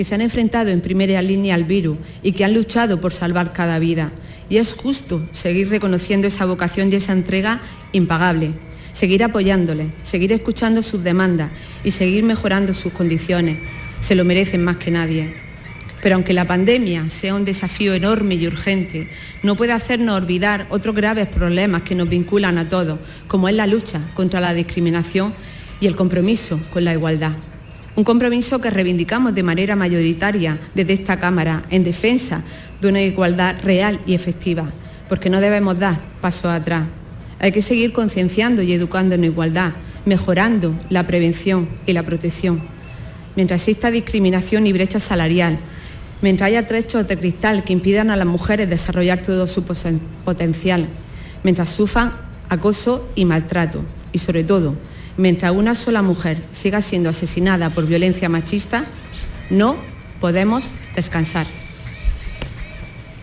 [0.00, 3.52] que se han enfrentado en primera línea al virus y que han luchado por salvar
[3.52, 4.10] cada vida.
[4.48, 7.60] Y es justo seguir reconociendo esa vocación y esa entrega
[7.92, 8.54] impagable,
[8.94, 11.50] seguir apoyándoles, seguir escuchando sus demandas
[11.84, 13.58] y seguir mejorando sus condiciones.
[14.00, 15.34] Se lo merecen más que nadie.
[16.00, 19.06] Pero aunque la pandemia sea un desafío enorme y urgente,
[19.42, 23.66] no puede hacernos olvidar otros graves problemas que nos vinculan a todos, como es la
[23.66, 25.34] lucha contra la discriminación
[25.78, 27.32] y el compromiso con la igualdad.
[28.00, 32.42] Un compromiso que reivindicamos de manera mayoritaria desde esta Cámara en defensa
[32.80, 34.72] de una igualdad real y efectiva,
[35.06, 36.86] porque no debemos dar paso atrás.
[37.40, 39.72] Hay que seguir concienciando y educando en igualdad,
[40.06, 42.62] mejorando la prevención y la protección.
[43.36, 45.58] Mientras exista discriminación y brecha salarial,
[46.22, 49.62] mientras haya trechos de cristal que impidan a las mujeres desarrollar todo su
[50.24, 50.86] potencial,
[51.44, 52.12] mientras sufran
[52.48, 54.74] acoso y maltrato y sobre todo,
[55.20, 58.84] mientras una sola mujer siga siendo asesinada por violencia machista,
[59.50, 59.76] no
[60.20, 61.46] podemos descansar.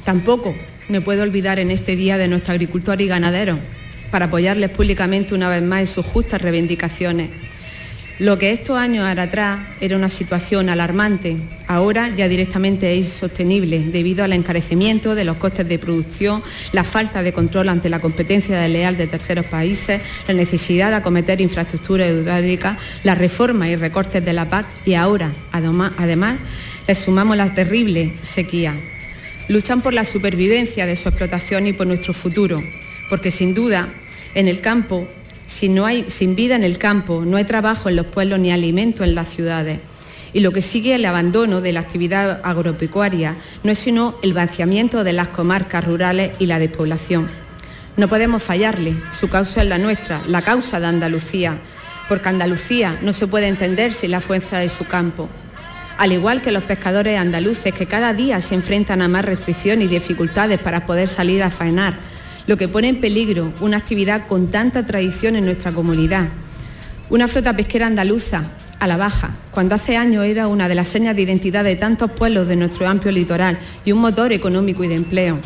[0.05, 0.55] Tampoco
[0.87, 3.59] me puedo olvidar en este día de nuestros agricultores y ganaderos
[4.11, 7.29] para apoyarles públicamente una vez más en sus justas reivindicaciones
[8.19, 11.37] lo que estos años atrás era una situación alarmante,
[11.67, 17.21] ahora ya directamente es insostenible debido al encarecimiento de los costes de producción, la falta
[17.21, 22.79] de control ante la competencia desleal de terceros países, la necesidad de acometer infraestructura hidráulica,
[23.03, 26.39] la reforma y recortes de la PAC y ahora, además,
[26.87, 28.73] le sumamos la terrible sequía.
[29.47, 32.63] Luchan por la supervivencia de su explotación y por nuestro futuro,
[33.09, 33.89] porque sin duda
[34.33, 35.07] en el campo
[35.47, 38.51] si no hay, sin vida en el campo, no hay trabajo en los pueblos ni
[38.51, 39.79] alimento en las ciudades.
[40.33, 45.03] Y lo que sigue el abandono de la actividad agropecuaria no es sino el vaciamiento
[45.03, 47.27] de las comarcas rurales y la despoblación.
[47.95, 51.57] No podemos fallarle, su causa es la nuestra, la causa de Andalucía,
[52.07, 55.29] porque Andalucía no se puede entender sin la fuerza de su campo.
[55.97, 59.95] Al igual que los pescadores andaluces que cada día se enfrentan a más restricciones y
[59.95, 61.97] dificultades para poder salir a faenar,
[62.47, 66.29] lo que pone en peligro una actividad con tanta tradición en nuestra comunidad.
[67.09, 71.15] Una flota pesquera andaluza a la baja, cuando hace años era una de las señas
[71.15, 74.95] de identidad de tantos pueblos de nuestro amplio litoral y un motor económico y de
[74.95, 75.39] empleo.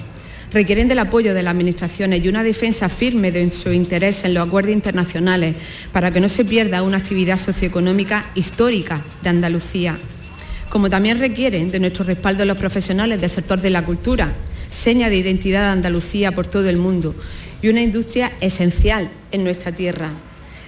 [0.52, 4.46] Requieren del apoyo de las administraciones y una defensa firme de su interés en los
[4.46, 5.56] acuerdos internacionales
[5.94, 9.98] para que no se pierda una actividad socioeconómica histórica de Andalucía.
[10.70, 14.34] Como también requieren de nuestro respaldo los profesionales del sector de la cultura,
[14.72, 17.14] seña de identidad de Andalucía por todo el mundo
[17.62, 20.10] y una industria esencial en nuestra tierra.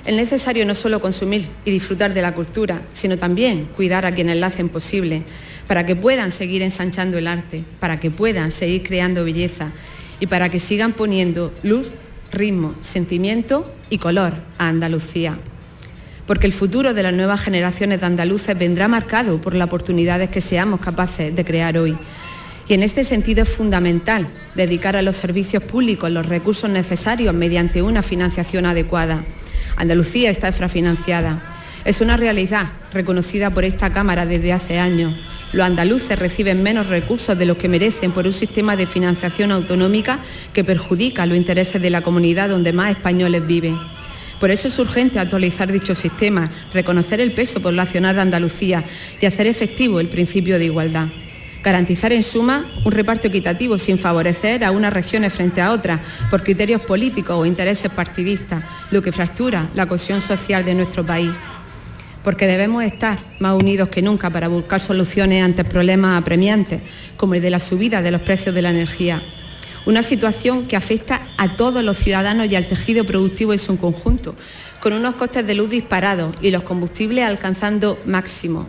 [0.05, 4.37] Es necesario no solo consumir y disfrutar de la cultura, sino también cuidar a quienes
[4.37, 5.23] la hacen posible,
[5.65, 9.71] para que puedan seguir ensanchando el arte, para que puedan seguir creando belleza
[10.19, 11.91] y para que sigan poniendo luz,
[12.33, 15.39] ritmo, sentimiento y color a Andalucía.
[16.27, 20.41] Porque el futuro de las nuevas generaciones de andaluces vendrá marcado por las oportunidades que
[20.41, 21.97] seamos capaces de crear hoy
[22.67, 27.81] y en este sentido es fundamental dedicar a los servicios públicos los recursos necesarios mediante
[27.81, 29.23] una financiación adecuada.
[29.75, 31.41] Andalucía está infrafinanciada.
[31.83, 35.13] Es una realidad reconocida por esta Cámara desde hace años.
[35.51, 40.19] Los andaluces reciben menos recursos de los que merecen por un sistema de financiación autonómica
[40.53, 43.77] que perjudica los intereses de la comunidad donde más españoles viven.
[44.39, 48.83] Por eso es urgente actualizar dicho sistema, reconocer el peso poblacional de Andalucía
[49.21, 51.07] y hacer efectivo el principio de igualdad.
[51.63, 56.43] Garantizar, en suma, un reparto equitativo sin favorecer a unas regiones frente a otras por
[56.43, 61.31] criterios políticos o intereses partidistas, lo que fractura la cohesión social de nuestro país.
[62.21, 66.81] Porque debemos estar más unidos que nunca para buscar soluciones ante problemas apremiantes,
[67.15, 69.23] como el de la subida de los precios de la energía.
[69.85, 74.35] Una situación que afecta a todos los ciudadanos y al tejido productivo en su conjunto,
[74.81, 78.65] con unos costes de luz disparados y los combustibles alcanzando máximos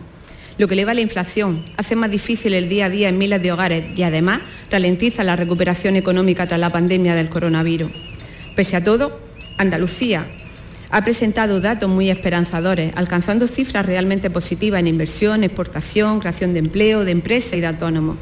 [0.57, 3.51] lo que eleva la inflación, hace más difícil el día a día en miles de
[3.51, 4.39] hogares y además
[4.71, 7.91] ralentiza la recuperación económica tras la pandemia del coronavirus.
[8.55, 9.19] Pese a todo,
[9.57, 10.25] Andalucía
[10.91, 17.03] ha presentado datos muy esperanzadores, alcanzando cifras realmente positivas en inversión, exportación, creación de empleo,
[17.03, 18.17] de empresas y de autónomos.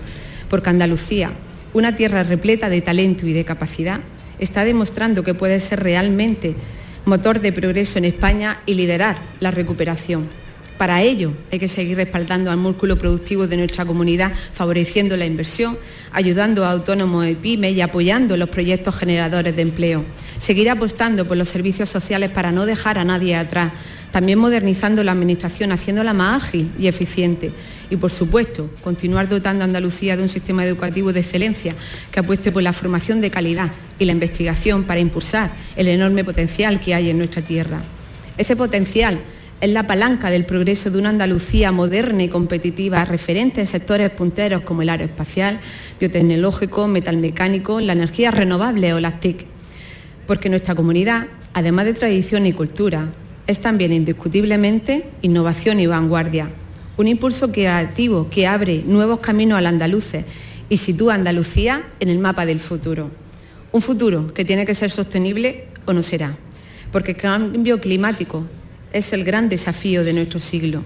[0.50, 1.32] Porque Andalucía,
[1.74, 4.00] una tierra repleta de talento y de capacidad,
[4.40, 6.56] está demostrando que puede ser realmente
[7.06, 10.43] motor de progreso en España y liderar la recuperación.
[10.78, 15.78] Para ello hay que seguir respaldando al músculo productivo de nuestra comunidad, favoreciendo la inversión,
[16.12, 20.04] ayudando a autónomos y pymes y apoyando los proyectos generadores de empleo.
[20.40, 23.72] Seguir apostando por los servicios sociales para no dejar a nadie atrás.
[24.12, 27.52] También modernizando la Administración, haciéndola más ágil y eficiente.
[27.90, 31.74] Y, por supuesto, continuar dotando a Andalucía de un sistema educativo de excelencia
[32.12, 36.80] que apueste por la formación de calidad y la investigación para impulsar el enorme potencial
[36.80, 37.82] que hay en nuestra tierra.
[38.38, 39.20] Ese potencial
[39.64, 44.64] es la palanca del progreso de una Andalucía moderna y competitiva, referente en sectores punteros
[44.64, 45.62] como el aeroespacial,
[46.02, 49.46] biotecnológico, metalmecánico, la energía renovable o las TIC.
[50.28, 53.14] Porque nuestra comunidad, además de tradición y cultura,
[53.48, 56.50] es también indiscutiblemente innovación y vanguardia.
[56.98, 60.26] Un impulso creativo que abre nuevos caminos al andaluces
[60.68, 63.12] y sitúa a Andalucía en el mapa del futuro.
[63.72, 66.36] Un futuro que tiene que ser sostenible o no será,
[66.92, 68.46] porque el cambio climático
[68.94, 70.84] es el gran desafío de nuestro siglo.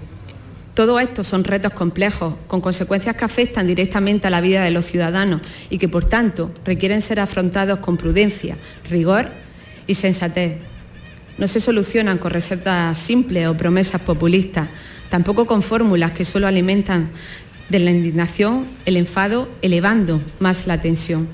[0.74, 4.86] Todo esto son retos complejos, con consecuencias que afectan directamente a la vida de los
[4.86, 5.40] ciudadanos
[5.70, 8.56] y que, por tanto, requieren ser afrontados con prudencia,
[8.88, 9.28] rigor
[9.86, 10.58] y sensatez.
[11.36, 14.68] No se solucionan con recetas simples o promesas populistas,
[15.10, 17.10] tampoco con fórmulas que solo alimentan
[17.68, 21.28] de la indignación, el enfado, elevando más la tensión.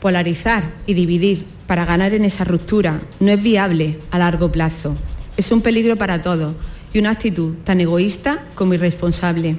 [0.00, 4.94] Polarizar y dividir para ganar en esa ruptura no es viable a largo plazo.
[5.36, 6.54] Es un peligro para todos
[6.92, 9.56] y una actitud tan egoísta como irresponsable.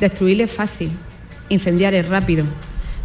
[0.00, 0.90] Destruir es fácil,
[1.48, 2.44] incendiar es rápido,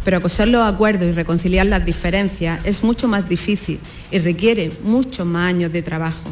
[0.04, 3.78] pero acosar los acuerdos y reconciliar las diferencias es mucho más difícil
[4.10, 6.30] y requiere muchos más años de trabajo.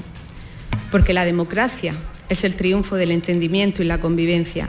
[0.91, 1.95] Porque la democracia
[2.29, 4.69] es el triunfo del entendimiento y la convivencia,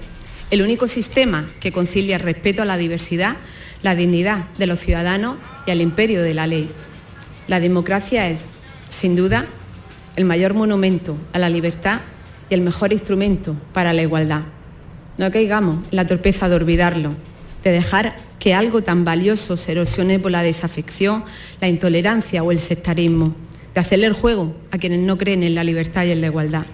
[0.51, 3.37] el único sistema que concilia el respeto a la diversidad
[3.83, 6.69] la dignidad de los ciudadanos y al imperio de la ley.
[7.47, 8.47] La democracia es,
[8.89, 9.45] sin duda,
[10.15, 12.01] el mayor monumento a la libertad
[12.49, 14.41] y el mejor instrumento para la igualdad.
[15.17, 17.11] No caigamos en la torpeza de olvidarlo,
[17.63, 21.23] de dejar que algo tan valioso se erosione por la desafección,
[21.59, 23.35] la intolerancia o el sectarismo,
[23.73, 26.65] de hacerle el juego a quienes no creen en la libertad y en la igualdad.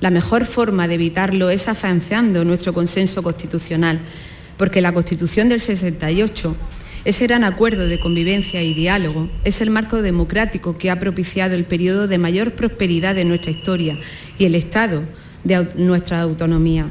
[0.00, 4.00] La mejor forma de evitarlo es afianzando nuestro consenso constitucional,
[4.56, 6.56] porque la Constitución del 68,
[7.04, 11.64] ese gran acuerdo de convivencia y diálogo, es el marco democrático que ha propiciado el
[11.64, 13.98] periodo de mayor prosperidad de nuestra historia
[14.38, 15.02] y el estado
[15.44, 16.86] de nuestra autonomía.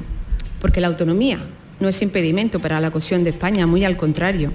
[0.62, 1.40] Porque la autonomía
[1.80, 4.52] no es impedimento para la cohesión de España, muy al contrario,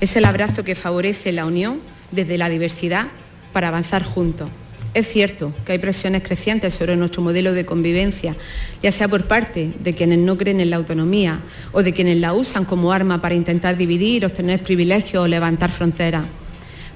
[0.00, 1.80] es el abrazo que favorece la unión
[2.10, 3.06] desde la diversidad
[3.52, 4.48] para avanzar juntos.
[4.96, 8.34] Es cierto que hay presiones crecientes sobre nuestro modelo de convivencia,
[8.82, 11.40] ya sea por parte de quienes no creen en la autonomía
[11.72, 16.24] o de quienes la usan como arma para intentar dividir, obtener privilegios o levantar fronteras.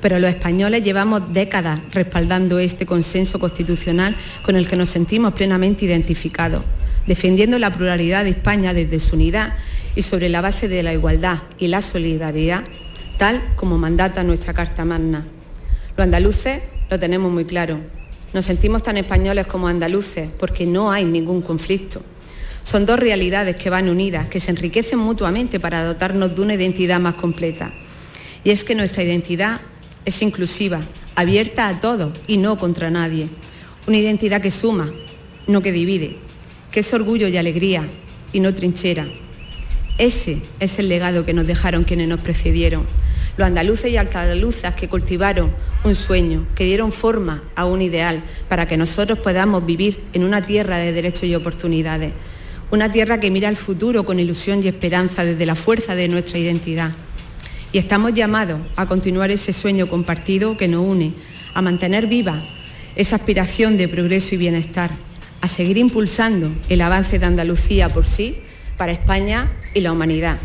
[0.01, 5.85] Pero los españoles llevamos décadas respaldando este consenso constitucional con el que nos sentimos plenamente
[5.85, 6.65] identificados,
[7.07, 9.59] defendiendo la pluralidad de España desde su unidad
[9.95, 12.65] y sobre la base de la igualdad y la solidaridad,
[13.19, 15.27] tal como mandata nuestra Carta Magna.
[15.99, 16.61] Los andaluces
[16.91, 17.79] lo tenemos muy claro.
[18.35, 22.03] Nos sentimos tan españoles como andaluces porque no hay ningún conflicto.
[22.65, 27.01] Son dos realidades que van unidas, que se enriquecen mutuamente para dotarnos de una identidad
[27.01, 27.73] más completa.
[28.45, 29.61] Y es que nuestra identidad
[30.05, 30.81] es inclusiva,
[31.15, 33.29] abierta a todos y no contra nadie.
[33.87, 34.91] Una identidad que suma,
[35.47, 36.17] no que divide,
[36.71, 37.89] que es orgullo y alegría
[38.33, 39.07] y no trinchera.
[39.99, 42.87] Ese es el legado que nos dejaron quienes nos precedieron
[43.37, 45.51] los andaluces y andaluzas que cultivaron
[45.85, 50.43] un sueño, que dieron forma a un ideal para que nosotros podamos vivir en una
[50.43, 52.13] tierra de derechos y oportunidades,
[52.71, 56.39] una tierra que mira al futuro con ilusión y esperanza desde la fuerza de nuestra
[56.39, 56.93] identidad.
[57.73, 61.15] Y estamos llamados a continuar ese sueño compartido que nos une,
[61.55, 62.43] a mantener viva
[62.97, 64.91] esa aspiración de progreso y bienestar,
[65.41, 68.37] a seguir impulsando el avance de Andalucía por sí,
[68.77, 70.39] para España y la humanidad,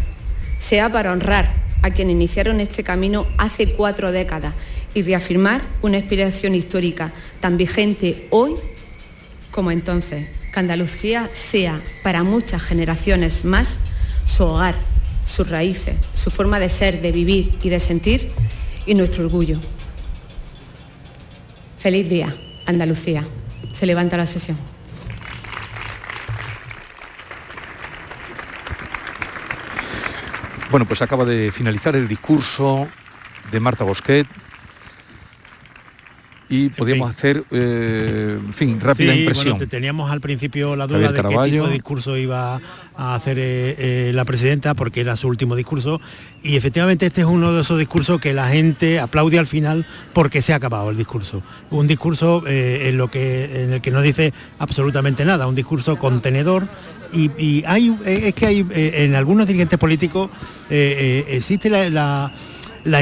[0.60, 4.56] sea para honrar a quienes iniciaron este camino hace cuatro décadas
[4.96, 7.12] y reafirmar una inspiración histórica
[7.42, 8.56] tan vigente hoy
[9.52, 10.28] como entonces.
[10.52, 13.82] Que Andalucía sea para muchas generaciones más
[14.26, 14.74] su hogar,
[15.26, 18.32] sus raíces, su forma de ser, de vivir y de sentir
[18.88, 19.60] y nuestro orgullo.
[21.78, 23.28] Feliz día, Andalucía.
[23.74, 24.58] Se levanta la sesión.
[30.76, 32.90] Bueno, pues acaba de finalizar el discurso
[33.50, 34.28] de Marta Bosquet
[36.50, 39.58] y podíamos hacer, eh, en fin, rápida impresión.
[39.68, 42.62] teníamos al principio la duda de qué tipo de discurso iba
[42.96, 43.76] a hacer eh,
[44.10, 46.00] eh, la presidenta, porque era su último discurso,
[46.44, 50.42] y efectivamente este es uno de esos discursos que la gente aplaude al final porque
[50.42, 51.42] se ha acabado el discurso.
[51.72, 56.68] Un discurso en, lo que, en el que no dice absolutamente nada, un discurso contenedor
[57.16, 60.30] y, hay, eh, es que hay eh, en algunos dirigentes políticos
[60.70, 62.34] eh, existe la,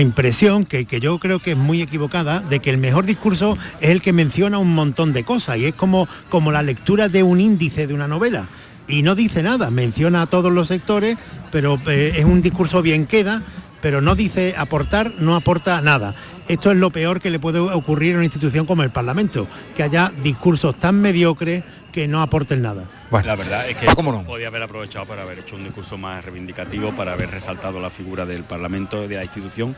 [0.01, 4.01] impresión, que, yo creo que es muy equivocada, de que el mejor discurso es el
[4.01, 7.85] que menciona un montón de cosas y es como, como la lectura de un índice
[7.85, 8.47] de una novela.
[8.87, 11.17] Y no dice nada, menciona a todos los sectores,
[11.51, 13.43] pero es un discurso bien queda,
[13.81, 16.15] pero no dice aportar, no aporta nada.
[16.47, 19.83] Esto es lo peor que le puede ocurrir a una institución como el Parlamento, que
[19.83, 22.85] haya discursos tan mediocres que no aporten nada.
[23.13, 24.23] Bueno, la verdad es que ah, no?
[24.23, 28.25] podía haber aprovechado para haber hecho un discurso más reivindicativo, para haber resaltado la figura
[28.25, 29.75] del Parlamento, de la institución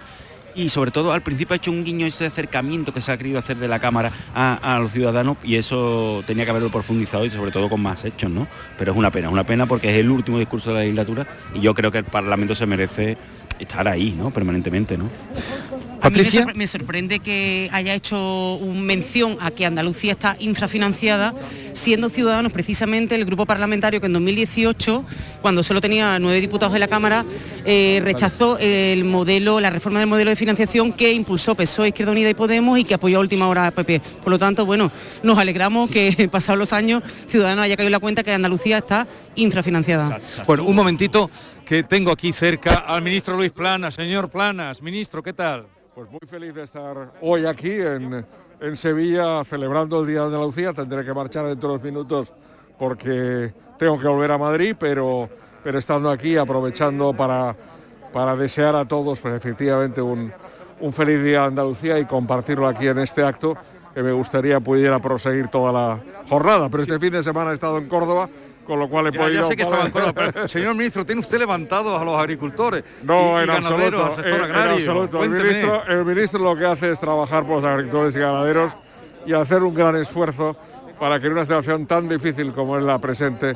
[0.56, 3.38] y sobre todo al principio ha hecho un guiño ese acercamiento que se ha querido
[3.38, 7.52] hacer de la Cámara a, los ciudadanos y eso tenía que haberlo profundizado y sobre
[7.52, 8.48] todo con más hechos, ¿no?
[8.78, 11.60] Pero es una pena, una pena porque es el último discurso de la legislatura y
[11.60, 13.18] yo creo que el Parlamento se merece
[13.60, 14.32] estar ahí, ¿no?
[14.32, 15.10] Permanentemente, ¿no?
[16.02, 16.22] A mí
[16.56, 21.34] me, sorprende que haya hecho un mención a que Andalucía está infrafinanciada,
[21.74, 25.06] siendo Ciudadanos precisamente el grupo parlamentario que en 2018,
[25.42, 27.26] cuando solo tenía nueve diputados en la Cámara,
[27.66, 32.30] eh, rechazó el modelo, la reforma del modelo de financiación que impulsó PSOE, Izquierda Unida
[32.30, 34.02] y Podemos y que apoyó a última hora a PP.
[34.22, 34.92] Por lo tanto, bueno,
[35.24, 39.08] nos alegramos que pasados los años Ciudadanos haya caído en la cuenta que Andalucía está
[39.36, 40.20] infrafinanciada.
[40.46, 41.30] Bueno, un momentito
[41.66, 43.96] que tengo aquí cerca al ministro Luis Planas.
[43.96, 45.75] Señor Planas, ministro, ¿qué tal?
[45.96, 48.26] Pues muy feliz de estar hoy aquí en,
[48.76, 50.74] Sevilla celebrando el Día de Andalucía.
[50.74, 52.34] Tendré que marchar dentro de unos minutos
[52.78, 55.30] porque tengo que volver a Madrid, pero,
[55.64, 57.56] pero estando aquí aprovechando para,
[58.12, 60.34] para desear a todos pues, efectivamente un,
[60.82, 63.56] un feliz Día de Andalucía y compartirlo aquí en este acto
[63.94, 66.68] que me gustaría pudiera proseguir toda la jornada.
[66.68, 68.28] Pero este fin de semana he estado en Córdoba
[68.66, 69.42] con lo cual he podido...
[69.42, 73.50] Ya sé que estaba en señor ministro, ¿tiene usted levantados a los agricultores no, en
[73.50, 75.10] absoluto, al sector agrario?
[75.22, 78.76] El ministro, el ministro lo que hace es trabajar por los agricultores y ganaderos
[79.26, 80.56] y hacer un gran esfuerzo
[81.00, 83.54] para que en una situación tan difícil como es la presente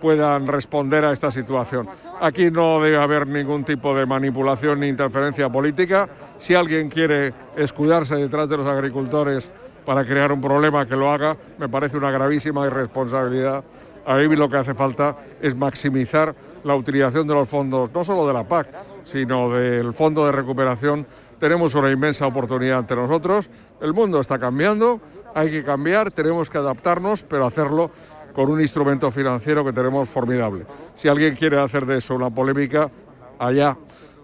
[0.00, 1.88] puedan responder a esta situación.
[2.20, 6.08] Aquí no debe haber ningún tipo de manipulación ni interferencia política.
[6.38, 9.48] Si alguien quiere escudarse detrás de los agricultores
[9.84, 13.64] para crear un problema que lo haga, me parece una gravísima irresponsabilidad
[14.06, 18.32] Ahí lo que hace falta es maximizar la utilización de los fondos, no solo de
[18.32, 18.68] la PAC,
[19.04, 21.06] sino del Fondo de Recuperación.
[21.40, 23.50] Tenemos una inmensa oportunidad ante nosotros.
[23.80, 25.00] El mundo está cambiando,
[25.34, 27.90] hay que cambiar, tenemos que adaptarnos, pero hacerlo
[28.32, 30.66] con un instrumento financiero que tenemos formidable.
[30.94, 32.90] Si alguien quiere hacer de eso una polémica,
[33.38, 33.76] allá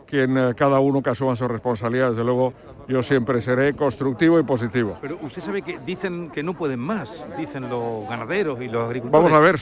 [0.07, 2.53] quien eh, cada uno que asuma su responsabilidad, desde luego
[2.89, 4.97] yo siempre seré constructivo y positivo.
[5.01, 9.23] Pero usted sabe que dicen que no pueden más, dicen los ganaderos y los agricultores.
[9.23, 9.59] Vamos a ver,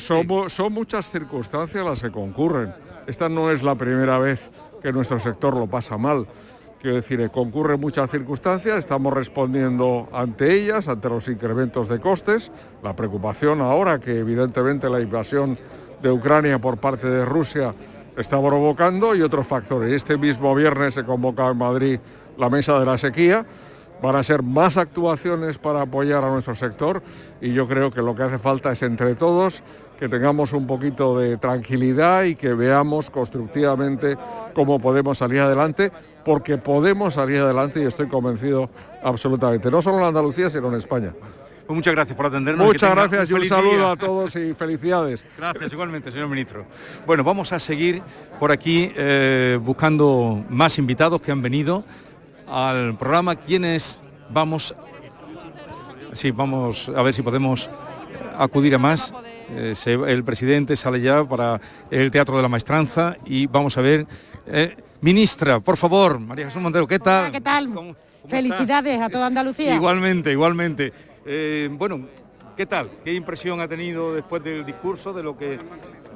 [0.00, 2.72] son, son, muchas circunstancias las que concurren.
[3.06, 4.50] Esta no es la primera vez
[4.82, 6.26] que nuestro sector lo pasa mal.
[6.80, 12.50] Quiero decir, concurren muchas circunstancias, estamos respondiendo ante ellas, ante los incrementos de costes,
[12.82, 15.56] la preocupación ahora que evidentemente la invasión
[16.02, 17.72] de Ucrania por parte de Rusia
[18.16, 19.92] está provocando y otros factores.
[19.92, 22.00] Este mismo viernes se convoca en Madrid
[22.38, 23.44] la mesa de la sequía.
[24.02, 27.02] Van a ser más actuaciones para apoyar a nuestro sector
[27.40, 29.62] y yo creo que lo que hace falta es entre todos
[30.02, 34.18] que tengamos un poquito de tranquilidad y que veamos constructivamente
[34.52, 35.92] cómo podemos salir adelante,
[36.24, 38.68] porque podemos salir adelante y estoy convencido
[39.04, 41.12] absolutamente, no solo en Andalucía, sino en España.
[41.66, 42.66] Pues muchas gracias por atendernos.
[42.66, 45.22] Muchas gracias y un saludo a todos y felicidades.
[45.38, 46.64] Gracias igualmente, señor ministro.
[47.06, 48.02] Bueno, vamos a seguir
[48.40, 51.84] por aquí eh, buscando más invitados que han venido
[52.46, 53.36] al programa.
[53.36, 53.98] ¿Quiénes
[54.30, 54.74] vamos?
[56.12, 57.70] Sí, vamos a ver si podemos
[58.36, 59.14] acudir a más.
[59.50, 59.74] Eh,
[60.08, 64.06] el presidente sale ya para el Teatro de la Maestranza y vamos a ver.
[64.46, 67.30] Eh, ministra, por favor, María Jesús Montero, ¿qué tal?
[67.30, 67.68] ¿Qué tal?
[68.26, 69.74] Felicidades a toda Andalucía.
[69.74, 70.92] Igualmente, igualmente.
[71.26, 72.06] Eh, bueno,
[72.56, 72.90] ¿qué tal?
[73.04, 75.58] ¿Qué impresión ha tenido después del discurso, de lo que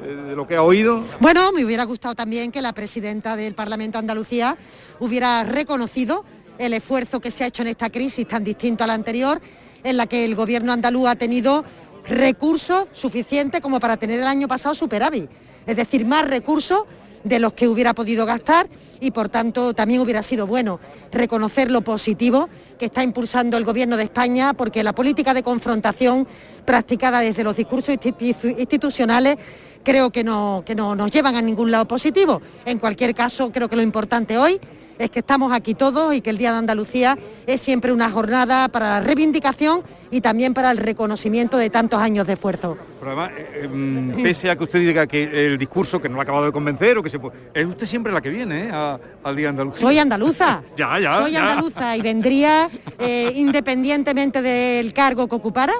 [0.02, 1.04] de lo que ha oído?
[1.20, 4.56] Bueno, me hubiera gustado también que la presidenta del Parlamento Andalucía
[5.00, 6.24] hubiera reconocido
[6.58, 9.40] el esfuerzo que se ha hecho en esta crisis tan distinto a la anterior,
[9.84, 11.64] en la que el gobierno andaluz ha tenido
[12.08, 15.28] recursos suficientes como para tener el año pasado superávit,
[15.66, 16.84] es decir, más recursos
[17.24, 18.68] de los que hubiera podido gastar
[19.00, 20.78] y por tanto también hubiera sido bueno
[21.10, 22.48] reconocer lo positivo
[22.78, 26.26] que está impulsando el Gobierno de España porque la política de confrontación
[26.64, 29.38] practicada desde los discursos institucionales
[29.86, 32.42] creo que no, que no nos llevan a ningún lado positivo.
[32.64, 34.58] En cualquier caso, creo que lo importante hoy
[34.98, 37.16] es que estamos aquí todos y que el Día de Andalucía
[37.46, 42.26] es siempre una jornada para la reivindicación y también para el reconocimiento de tantos años
[42.26, 42.76] de esfuerzo.
[42.98, 46.20] Pero además, eh, em, pese a que usted diga que el discurso que no lo
[46.20, 48.70] ha acabado de convencer o que se puede, es usted siempre la que viene ¿eh?
[48.72, 49.80] al Día de Andalucía.
[49.82, 50.62] Soy andaluza.
[50.76, 51.18] ya, ya.
[51.20, 55.74] Soy andaluza y vendría eh, independientemente del cargo que ocupara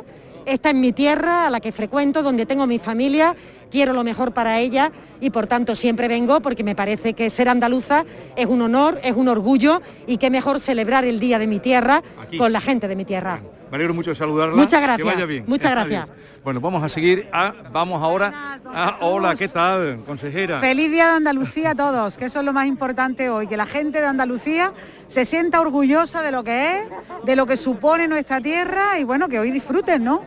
[0.46, 3.34] esta es mi tierra, a la que frecuento, donde tengo mi familia,
[3.70, 7.48] quiero lo mejor para ella y por tanto siempre vengo porque me parece que ser
[7.48, 8.04] andaluza
[8.36, 12.02] es un honor, es un orgullo y qué mejor celebrar el Día de mi tierra
[12.38, 13.42] con la gente de mi tierra.
[13.70, 14.54] Me alegro mucho de saludarla.
[14.54, 15.08] Muchas gracias.
[15.08, 15.44] Que vaya bien.
[15.46, 16.08] Muchas gracias.
[16.44, 17.28] Bueno, vamos a seguir.
[17.32, 18.60] A, vamos ahora.
[18.64, 20.60] A, hola, ¿qué tal, consejera?
[20.60, 23.66] Feliz Día de Andalucía a todos, que eso es lo más importante hoy, que la
[23.66, 24.72] gente de Andalucía
[25.08, 26.88] se sienta orgullosa de lo que es,
[27.24, 30.22] de lo que supone nuestra tierra y bueno, que hoy disfruten, ¿no?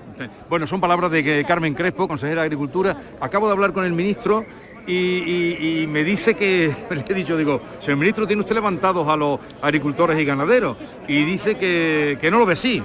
[0.50, 2.98] Bueno, son palabras de Carmen Crespo, consejera de Agricultura.
[3.22, 4.46] Acabo de hablar con el ministro
[4.88, 9.39] y, me dice que, le he dicho, digo, señor ministro, tiene usted levantados a los
[9.62, 10.75] agricultores y ganaderos
[11.08, 12.84] y dice que, que no lo ve así.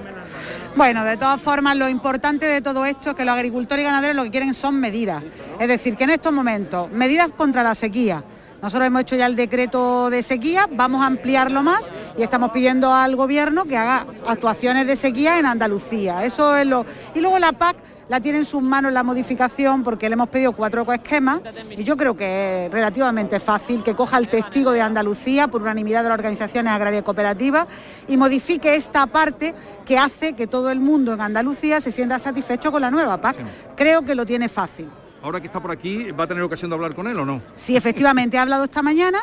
[0.77, 4.17] Bueno, de todas formas, lo importante de todo esto es que los agricultores y ganaderos
[4.17, 5.23] lo que quieren son medidas.
[5.61, 8.25] Es decir, que en estos momentos, medidas contra la sequía,
[8.61, 11.89] nosotros hemos hecho ya el decreto de sequía, vamos a ampliarlo más
[12.19, 16.25] y estamos pidiendo al gobierno que haga actuaciones de sequía en Andalucía.
[16.25, 16.85] Eso es lo.
[17.15, 17.77] Y luego la PAC
[18.09, 21.97] la tiene en sus manos la modificación porque le hemos pedido cuatro esquemas y yo
[21.97, 26.19] creo que es relativamente fácil que coja el testigo de Andalucía por unanimidad de las
[26.19, 27.67] organizaciones agrarias y cooperativas
[28.09, 32.71] y modifique esta parte que hace que todo el mundo en Andalucía se sienta satisfecho
[32.71, 33.37] con la nueva PAC.
[33.77, 34.89] Creo que lo tiene fácil
[35.23, 37.39] ahora que está por aquí, ¿va a tener ocasión de hablar con él o no?
[37.57, 39.19] Sí, efectivamente, he hablado esta mañana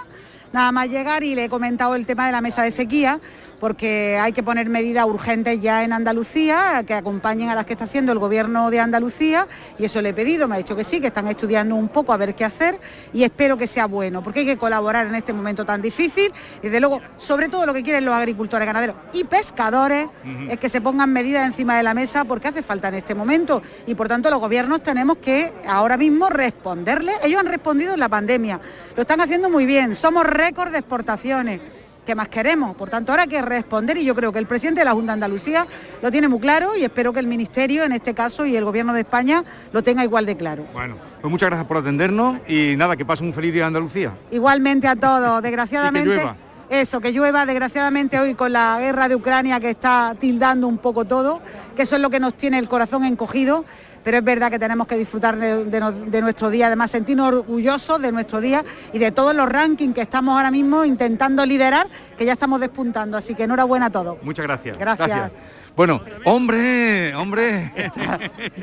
[0.52, 3.20] nada más llegar y le he comentado el tema de la mesa de sequía,
[3.62, 7.86] porque hay que poner medidas urgentes ya en Andalucía que acompañen a las que está
[7.86, 11.00] haciendo el gobierno de Andalucía y eso le he pedido, me ha dicho que sí,
[11.00, 12.80] que están estudiando un poco a ver qué hacer
[13.14, 16.64] y espero que sea bueno, porque hay que colaborar en este momento tan difícil y
[16.64, 20.08] desde luego, sobre todo lo que quieren los agricultores, ganaderos y pescadores
[20.50, 23.62] es que se pongan medidas encima de la mesa porque hace falta en este momento
[23.86, 27.12] y por tanto los gobiernos tenemos que ahora mismo responderle.
[27.24, 28.60] Ellos han respondido en la pandemia,
[28.96, 31.62] lo están haciendo muy bien, somos récord de exportaciones.
[32.06, 32.76] ¿Qué más queremos?
[32.76, 35.12] Por tanto, ahora hay que responder y yo creo que el presidente de la Junta
[35.12, 35.68] de Andalucía
[36.02, 38.94] lo tiene muy claro y espero que el Ministerio, en este caso, y el Gobierno
[38.94, 40.66] de España lo tenga igual de claro.
[40.74, 44.14] Bueno, pues muchas gracias por atendernos y nada, que pasen un feliz día de Andalucía.
[44.32, 46.34] Igualmente a todos, desgraciadamente.
[46.72, 51.04] Eso, que llueva desgraciadamente hoy con la guerra de Ucrania que está tildando un poco
[51.04, 51.42] todo,
[51.76, 53.66] que eso es lo que nos tiene el corazón encogido
[54.04, 58.42] pero es verdad que tenemos que disfrutar de, nuestro día, además sentirnos orgullosos de nuestro
[58.42, 62.60] día y de todos los rankings que estamos ahora mismo intentando liderar, que ya estamos
[62.60, 63.18] despuntando.
[63.18, 64.18] Así que enhorabuena a todos.
[64.24, 64.78] Muchas gracias.
[64.78, 65.34] Gracias.
[65.76, 67.72] Bueno, hombre, hombre.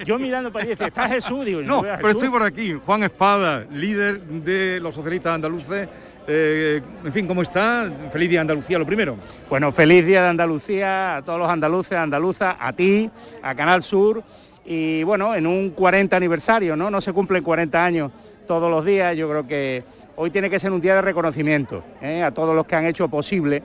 [0.04, 1.62] yo mirando para allí, está Jesús, digo.
[1.62, 2.78] No, pero estoy por aquí.
[2.84, 5.88] Juan Espada, líder de los socialistas andaluces.
[6.30, 7.90] Eh, en fin, ¿cómo está?
[8.12, 9.16] Feliz día de Andalucía, lo primero.
[9.48, 13.10] Bueno, feliz día de Andalucía a todos los andaluces, andaluzas, a ti,
[13.42, 14.22] a Canal Sur
[14.70, 16.90] y bueno, en un 40 aniversario, ¿no?
[16.90, 18.12] No se cumplen 40 años
[18.46, 19.82] todos los días, yo creo que
[20.14, 22.22] hoy tiene que ser un día de reconocimiento ¿eh?
[22.22, 23.62] a todos los que han hecho posible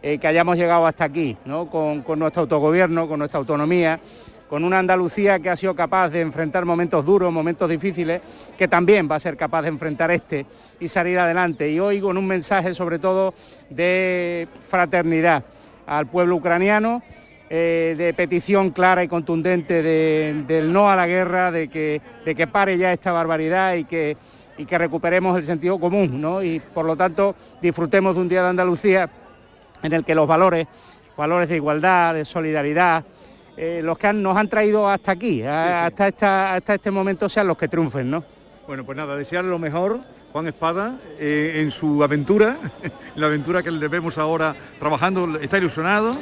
[0.00, 1.68] eh, que hayamos llegado hasta aquí, ¿no?
[1.68, 3.98] Con, con nuestro autogobierno, con nuestra autonomía,
[4.48, 8.20] con una Andalucía que ha sido capaz de enfrentar momentos duros, momentos difíciles,
[8.56, 10.46] que también va a ser capaz de enfrentar este
[10.78, 11.68] y salir adelante.
[11.68, 13.34] Y hoy con un mensaje sobre todo
[13.70, 15.42] de fraternidad
[15.84, 17.02] al pueblo ucraniano,
[17.50, 22.46] eh, de petición clara y contundente del no a la guerra, de que, de que
[22.46, 24.16] pare ya esta barbaridad y que,
[24.56, 26.42] y que recuperemos el sentido común, ¿no?
[26.42, 29.10] Y por lo tanto disfrutemos de un día de Andalucía
[29.82, 30.66] en el que los valores,
[31.16, 33.04] valores de igualdad, de solidaridad,
[33.56, 37.56] eh, los que nos han traído hasta aquí, Hasta, esta, hasta este momento sean los
[37.56, 38.24] que triunfen, ¿no?
[38.66, 40.00] Bueno, pues nada, desearle lo mejor,
[40.34, 42.58] Juan Espada, eh, en su aventura,
[43.14, 46.16] la aventura que le vemos ahora trabajando, ¿está ilusionado?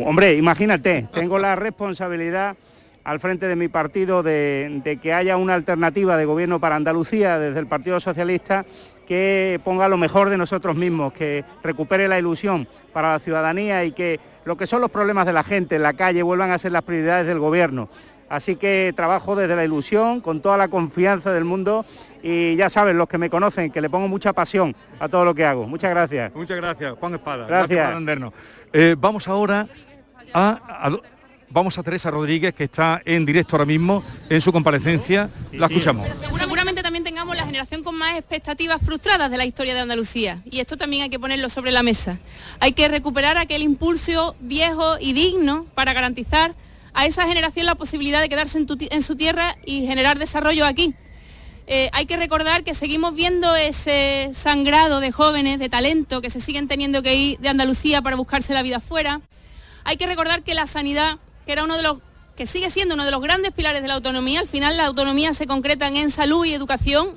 [0.00, 2.56] Hombre, imagínate, tengo la responsabilidad
[3.04, 7.60] al frente de mi partido de, que haya una alternativa de gobierno para Andalucía desde
[7.60, 8.66] el Partido Socialista
[9.06, 13.92] que ponga lo mejor de nosotros mismos, que recupere la ilusión para la ciudadanía y
[13.92, 16.72] que lo que son los problemas de la gente en la calle vuelvan a ser
[16.72, 17.88] las prioridades del gobierno.
[18.32, 21.84] Así que trabajo desde la ilusión, con toda la confianza del mundo
[22.22, 25.34] y ya saben los que me conocen que le pongo mucha pasión a todo lo
[25.34, 25.66] que hago.
[25.66, 26.34] Muchas gracias.
[26.34, 27.46] Muchas gracias, Juan Espada.
[27.46, 28.32] Gracias, por atendernos.
[28.72, 29.66] Eh, vamos ahora
[30.32, 30.90] a,
[31.50, 35.28] vamos a Teresa Rodríguez, que está en directo ahora mismo en su comparecencia.
[35.52, 36.08] La escuchamos.
[36.38, 40.40] seguramente también tengamos la generación con más expectativas frustradas de la historia de Andalucía.
[40.44, 42.18] Y esto también hay que ponerlo sobre la mesa.
[42.60, 46.54] Hay que recuperar aquel impulso viejo y digno para garantizar
[46.94, 50.94] a esa generación la posibilidad de quedarse en, su tierra y generar desarrollo aquí.
[51.66, 56.40] Eh, hay que recordar que seguimos viendo ese sangrado de jóvenes, de talento, que se
[56.40, 59.20] siguen teniendo que ir de Andalucía para buscarse la vida afuera.
[59.84, 61.98] Hay que recordar que la sanidad, que era uno de los
[62.36, 65.34] que sigue siendo uno de los grandes pilares de la autonomía, al final la autonomía
[65.34, 67.10] se concreta en salud y educación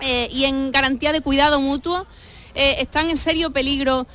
[0.00, 2.06] eh, y en garantía de cuidado mutuo.
[2.54, 4.06] Eh, están en serio peligro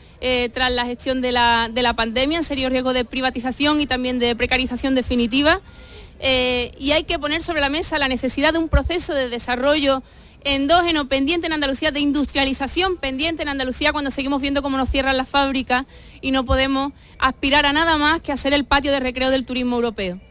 [0.54, 4.96] tras la gestión de la, pandemia, en serio riesgo de privatización y también de precarización
[4.96, 5.62] definitiva.
[6.26, 10.02] Eh, y hay que poner sobre la mesa la necesidad de un proceso de desarrollo
[10.46, 15.18] endógeno pendiente en Andalucía, de industrialización pendiente en Andalucía cuando seguimos viendo cómo nos cierran
[15.18, 15.86] las fábricas
[16.22, 19.76] y no podemos aspirar a nada más que hacer el patio de recreo del turismo
[19.76, 20.22] europeo.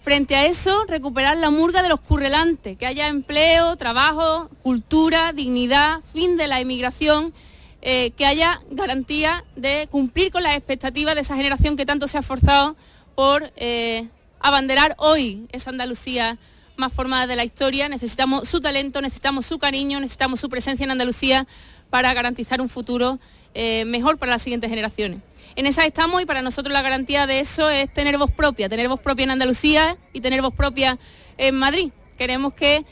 [0.00, 6.00] Frente a eso, recuperar la murga de los currelantes, que haya empleo, trabajo, cultura, dignidad,
[6.14, 7.34] fin de la emigración,
[7.82, 12.16] eh, que haya garantía de cumplir con las expectativas de esa generación que tanto se
[12.16, 12.76] ha esforzado
[13.14, 14.08] por eh,
[14.40, 16.38] abanderar hoy esa Andalucía
[16.76, 17.88] más formada de la historia.
[17.88, 21.46] Necesitamos su talento, necesitamos su cariño, necesitamos su presencia en Andalucía
[21.90, 23.18] para garantizar un futuro
[23.54, 25.20] eh, mejor para las siguientes generaciones.
[25.56, 28.88] En esa estamos y para nosotros la garantía de eso es tener voz propia, tener
[28.88, 30.98] voz propia en Andalucía y tener voz propia
[31.36, 31.90] en Madrid.
[32.16, 32.84] Queremos que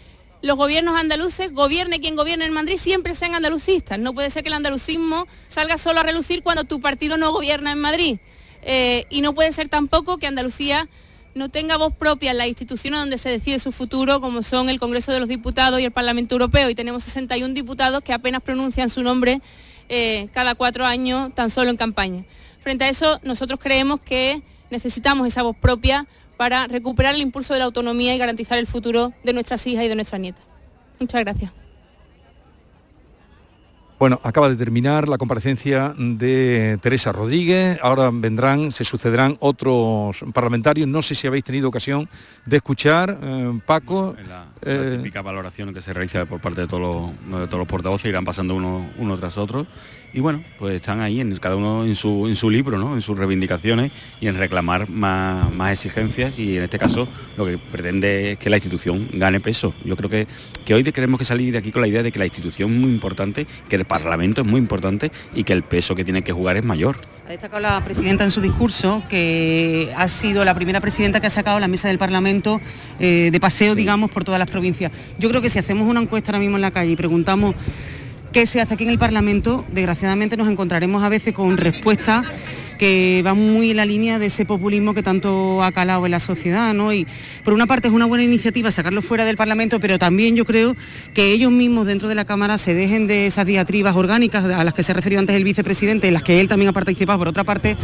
[0.43, 3.99] los gobiernos andaluces, gobierne quien gobierne en Madrid, siempre sean andalucistas.
[3.99, 7.73] No puede ser que el andalucismo salga solo a relucir cuando tu partido no gobierna
[7.73, 8.19] en Madrid.
[8.63, 10.89] Eh, y no puede ser tampoco que Andalucía
[11.37, 14.81] no tenga voz propia en las instituciones donde se decide su futuro, como son el
[14.81, 16.70] Congreso de los Diputados y el Parlamento Europeo.
[16.70, 19.42] Y tenemos 61 diputados que apenas pronuncian su nombre
[19.90, 22.25] eh, cada cuatro años, tan solo en campaña.
[22.59, 26.07] Frente a eso, nosotros creemos que necesitamos esa voz propia
[26.38, 29.88] para recuperar el impulso de la autonomía y garantizar el futuro de nuestras hijas y
[29.88, 30.42] de nuestras nietas.
[30.99, 31.66] Muchas gracias.
[33.99, 37.79] Bueno, acaba de terminar la comparecencia de Teresa Rodríguez.
[37.83, 40.87] Ahora vendrán, se sucederán otros parlamentarios.
[40.87, 42.07] No sé si habéis tenido ocasión
[42.45, 44.15] de escuchar, eh, Paco.
[44.67, 48.91] Eh, típica valoración que se realiza por parte de todos los, portavoces, irán pasando uno,
[48.99, 49.67] uno tras otro
[50.13, 52.95] y bueno, pues están ahí, en, cada uno en su, en su libro, ¿no?
[52.95, 58.33] en sus reivindicaciones y en reclamar más, exigencias y en este caso lo que pretende
[58.33, 59.75] es que la institución gane peso.
[59.85, 60.27] Yo creo que,
[60.65, 62.79] que hoy tenemos que salir de aquí con la idea de que la institución es
[62.79, 66.33] muy importante, que el Parlamento es muy importante y que el peso que tiene que
[66.33, 66.97] jugar es mayor.
[67.27, 71.31] Ha destacado la presidenta en su discurso que ha sido la primera presidenta que ha
[71.31, 72.61] sacado la mesa del Parlamento
[73.01, 74.93] eh, de paseo, digamos, por todas las provincias.
[75.19, 77.57] Yo creo que si hacemos una encuesta ahora mismo en la calle y preguntamos
[78.31, 82.25] qué se hace aquí en el Parlamento, desgraciadamente nos encontraremos a veces con respuestas
[82.77, 86.21] que van muy en la línea de ese populismo que tanto ha calado en la
[86.21, 86.93] sociedad, ¿no?
[86.93, 87.07] Y
[87.45, 90.77] por una parte es una buena iniciativa sacarlo fuera del Parlamento, pero también yo creo
[91.15, 94.75] que ellos mismos dentro de la Cámara se dejen de esas diatribas orgánicas a las
[94.75, 97.45] que se refirió antes el vicepresidente, en las que él también ha participado por otra
[97.45, 97.77] parte,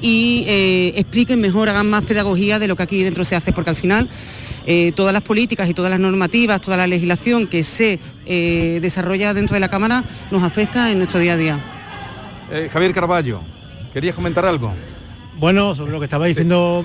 [0.00, 3.70] y eh, expliquen mejor, hagan más pedagogía de lo que aquí dentro se hace, porque
[3.70, 4.08] al final
[4.66, 9.34] eh, todas las políticas y todas las normativas, toda la legislación que se eh, desarrolla
[9.34, 11.58] dentro de la Cámara nos afecta en nuestro día a día.
[12.70, 13.40] Javier Carballo,
[13.94, 14.74] ¿querías comentar algo?
[15.36, 16.84] Bueno, sobre lo que estaba diciendo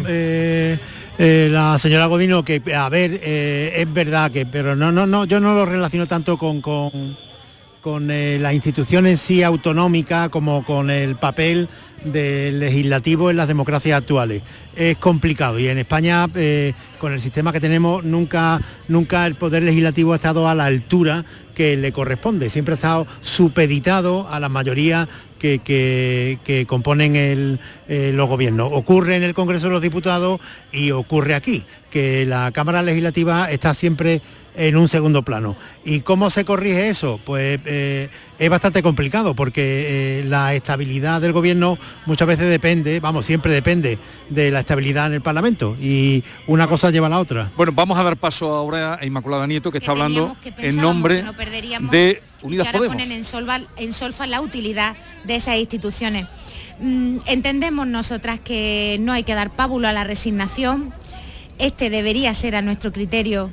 [1.17, 5.53] la señora Godino, que a ver, es verdad que, pero no, no, no, yo no
[5.53, 7.17] lo relaciono tanto con, con,
[7.81, 11.67] con la institución en sí autonómica como con el papel
[12.03, 14.41] del legislativo en las democracias actuales.
[14.75, 19.63] Es complicado y en España, eh, con el sistema que tenemos, nunca, nunca el poder
[19.63, 22.49] legislativo ha estado a la altura que le corresponde.
[22.49, 25.07] Siempre ha estado supeditado a la mayoría
[25.39, 28.69] que, componen eh, los gobiernos.
[28.71, 30.39] Ocurre en el Congreso de los Diputados
[30.71, 34.21] y ocurre aquí, que la Cámara Legislativa está siempre
[34.55, 35.55] en un segundo plano.
[35.85, 37.19] ¿Y cómo se corrige eso?
[37.23, 43.25] Pues eh, es bastante complicado porque eh, la estabilidad del gobierno muchas veces depende, vamos,
[43.25, 43.97] siempre depende
[44.29, 47.51] de la estabilidad en el Parlamento y una cosa lleva a la otra.
[47.55, 51.23] Bueno, vamos a dar paso ahora a Inmaculada Nieto que, está hablando en nombre
[51.89, 53.23] de Unidas que ahora ponen en,
[53.77, 56.27] en solfa la utilidad de esas instituciones.
[56.79, 60.93] Mm, entendemos nosotras que no hay que dar pábulo a la resignación.
[61.57, 63.51] Este debería ser a nuestro criterio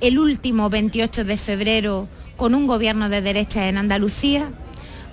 [0.00, 4.50] el último 28 de febrero con un gobierno de derecha en Andalucía,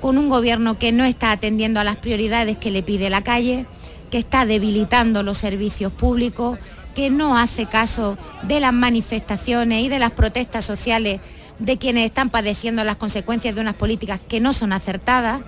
[0.01, 3.65] con un gobierno que no está atendiendo a las prioridades que le pide la calle,
[4.11, 6.59] que está debilitando los servicios públicos,
[6.93, 11.19] que no hace caso de las manifestaciones y de las protestas sociales
[11.59, 15.41] de quienes están padeciendo las consecuencias de unas políticas que no son acertadas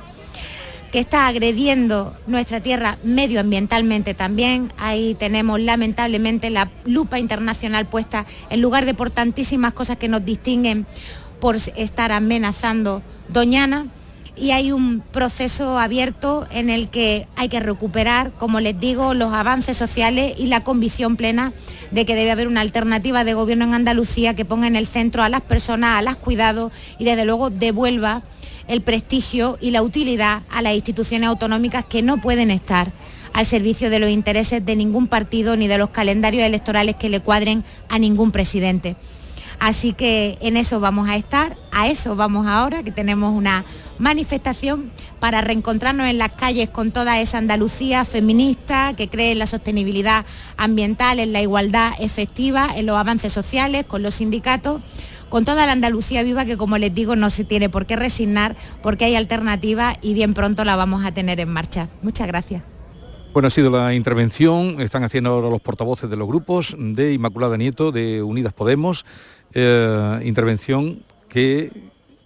[0.92, 4.72] que está agrediendo nuestra tierra medioambientalmente también.
[4.78, 10.24] Ahí tenemos lamentablemente la lupa internacional puesta en lugar de por tantísimas cosas que nos
[10.24, 10.86] distinguen
[11.40, 13.88] por estar amenazando Doñana.
[14.40, 19.34] Y hay un proceso abierto en el que hay que recuperar, como les digo, los
[19.34, 21.54] avances sociales y la convicción plena
[21.90, 25.24] de que debe haber una alternativa de gobierno en Andalucía que ponga en el centro
[25.24, 28.22] a las personas, a las cuidados y desde luego devuelva
[28.68, 32.92] el prestigio y la utilidad a las instituciones autonómicas que no pueden estar
[33.34, 37.20] al servicio de los intereses de ningún partido ni de los calendarios electorales que le
[37.20, 38.96] cuadren a ningún presidente.
[39.60, 43.66] Así que en eso vamos a estar, a eso vamos ahora, que tenemos una
[43.98, 49.48] manifestación para reencontrarnos en las calles con toda esa Andalucía feminista que cree en la
[49.48, 50.26] sostenibilidad
[50.58, 54.82] ambiental, en la igualdad efectiva, en los avances sociales, con los sindicatos
[55.30, 58.56] con toda la Andalucía viva que como les digo no se tiene por qué resignar
[58.82, 61.90] porque hay alternativa y bien pronto la vamos a tener en marcha.
[62.02, 62.64] Muchas gracias.
[63.34, 67.56] Bueno, ha sido la intervención, están haciendo ahora los portavoces de los grupos de Inmaculada
[67.56, 69.06] Nieto, de Unidas Podemos,
[69.58, 71.72] eh, intervención que...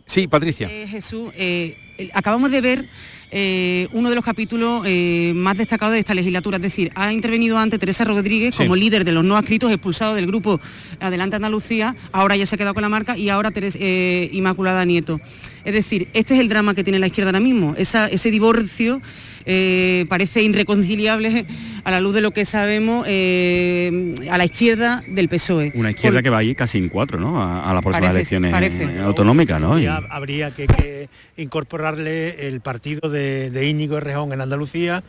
[0.05, 0.67] Sí, Patricia.
[0.69, 1.77] Eh, Jesús, eh,
[2.13, 2.89] acabamos de ver
[3.31, 6.57] eh, uno de los capítulos eh, más destacados de esta legislatura.
[6.57, 10.27] Es decir, ha intervenido antes Teresa Rodríguez como líder de los no adscritos expulsados del
[10.27, 10.59] grupo
[10.99, 14.83] Adelante Andalucía, ahora ya se ha quedado con la marca y ahora Teresa, eh, Inmaculada
[14.83, 15.21] Nieto.
[15.65, 19.01] Es decir, este es el drama que tiene la izquierda ahora mismo, ese divorcio
[19.45, 21.45] eh, parece irreconciliable
[21.83, 25.71] a la luz de lo que sabemos eh, a la izquierda del PSOE.
[25.75, 27.41] Una izquierda que va allí casi en cuatro, ¿no?
[27.41, 28.53] A, las próximas elecciones
[29.01, 29.77] autonómicas, ¿no?
[30.09, 35.03] Habría, que, incorporarle el partido de, Íñigo Errejón en Andalucía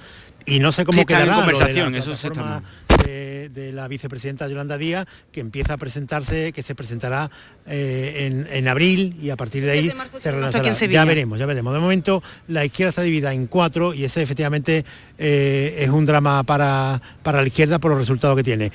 [0.45, 2.31] y no sé cómo quedará conversación, eso se
[3.03, 7.31] de, la vicepresidenta Yolanda Díaz, que empieza a presentarse, que se presentará
[7.67, 10.71] eh, en, abril y a partir de ahí se relanzará.
[10.73, 11.73] Ya veremos, ya veremos.
[11.75, 14.85] De momento la izquierda está dividida en cuatro y ese efectivamente
[15.19, 18.73] eh, es un drama para, para la izquierda por los resultados que tiene.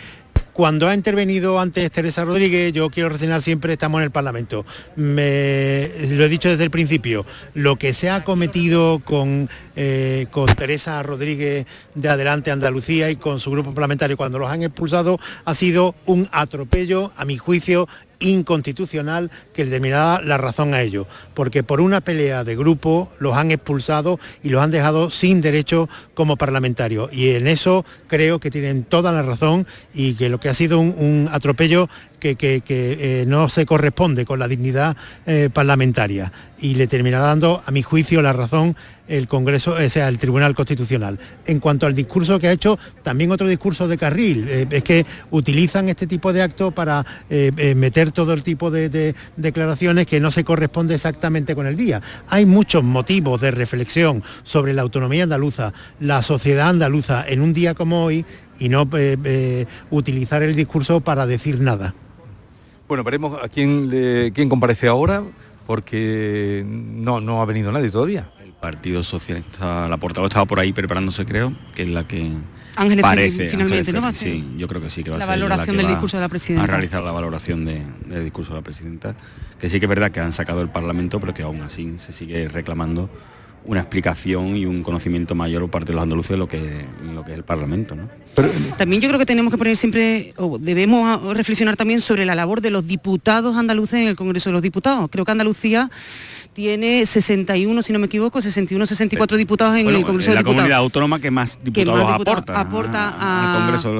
[0.53, 4.65] Cuando ha intervenido antes Teresa Rodríguez, yo quiero reseñar siempre, estamos en el Parlamento.
[4.95, 10.47] Me, lo he dicho desde el principio, lo que se ha cometido con, eh, con
[10.47, 15.53] Teresa Rodríguez de Adelante Andalucía y con su grupo parlamentario cuando los han expulsado ha
[15.53, 17.87] sido un atropello, a mi juicio,
[18.19, 23.35] inconstitucional que le terminará la razón a ello, porque por una pelea de grupo los
[23.35, 27.11] han expulsado y los han dejado sin derecho como parlamentarios.
[27.13, 30.79] Y en eso creo que tienen toda la razón y que lo que ha sido
[30.79, 37.25] un, atropello que, eh, no se corresponde con la dignidad eh, parlamentaria y le terminará
[37.25, 38.75] dando, a mi juicio, la razón
[39.07, 41.19] el Congreso, o sea, el Tribunal Constitucional.
[41.45, 45.05] En cuanto al discurso que ha hecho, también otro discurso de carril, eh, es que
[45.31, 47.73] utilizan este tipo de actos para eh,
[48.07, 52.01] eh, todo el tipo de, declaraciones que no se corresponde exactamente con el día.
[52.29, 57.73] Hay muchos motivos de reflexión sobre la autonomía andaluza, la sociedad andaluza en un día
[57.73, 58.25] como hoy
[58.59, 58.89] y no
[59.91, 61.93] utilizar el discurso para decir nada.
[62.87, 63.89] Bueno, veremos a quién,
[64.33, 65.23] quién comparece ahora,
[65.65, 68.29] porque no, no ha venido nadie todavía.
[68.59, 72.31] Partido Socialista, la portavoz estaba por ahí preparándose, creo, que es la que
[72.77, 73.49] Ángeles parece.
[73.49, 74.13] finalmente, ¿no?
[74.13, 76.21] sí, yo creo que sí que va la a ser valoración la del discurso de
[76.21, 76.63] la presidenta.
[76.63, 79.15] A realizar la valoración del discurso de la presidenta,
[79.59, 82.13] que sí que es verdad que han sacado el Parlamento, pero que aún así se
[82.13, 83.09] sigue reclamando
[83.67, 87.25] una explicación y un conocimiento mayor por parte de los andaluces de lo que, lo
[87.25, 87.95] que es el Parlamento.
[87.95, 88.09] ¿no?
[88.77, 92.61] también yo creo que tenemos que poner siempre, o debemos reflexionar también sobre la labor
[92.61, 95.09] de los diputados andaluces en el Congreso de los Diputados.
[95.11, 95.89] Creo que Andalucía
[96.57, 100.43] tiene 61, si no me equivoco, 61, 64 diputados en el Congreso de Diputados.
[100.43, 103.09] La comunidad autónoma que más diputados, aporta, aporta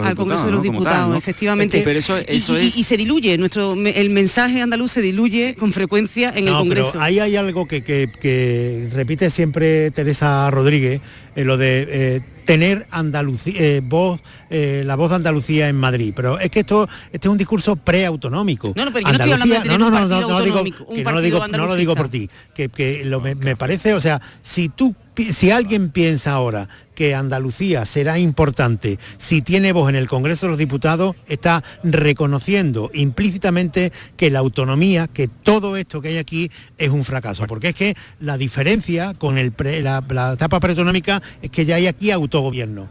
[0.10, 1.84] al Congreso de los Diputados, efectivamente.
[1.86, 6.48] pero eso, eso y, se diluye, nuestro, el mensaje andaluz se diluye con frecuencia en
[6.48, 6.94] el Congreso.
[6.94, 11.00] Pero ahí hay algo que, repite siempre Teresa Rodríguez,
[11.36, 11.88] en lo de...
[11.88, 16.14] Eh, tener Andalucía, eh, voz, eh, la voz de Andalucía en Madrid.
[16.16, 18.72] Pero es que esto este es un discurso preautonómico.
[18.74, 21.04] No, no, pero yo no estoy hablando de no, no, no, no, no, digo, que
[21.04, 22.30] no lo digo, no lo digo por ti.
[22.56, 24.96] Que, que lo, me, me parece, o sea, si tú
[25.34, 30.50] si alguien piensa ahora que Andalucía será importante si tiene voz en el Congreso de
[30.50, 36.90] los Diputados, está reconociendo implícitamente que la autonomía, que todo esto que hay aquí es
[36.90, 37.46] un fracaso.
[37.46, 42.10] Porque es que la diferencia con el la, etapa preautonómica es que ya hay aquí
[42.10, 42.90] autogobierno.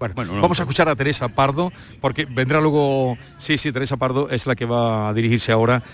[0.00, 4.48] Bueno, vamos a escuchar a Teresa Pardo, porque vendrá luego, sí, sí, Teresa Pardo es
[4.48, 5.84] la que va a dirigirse ahora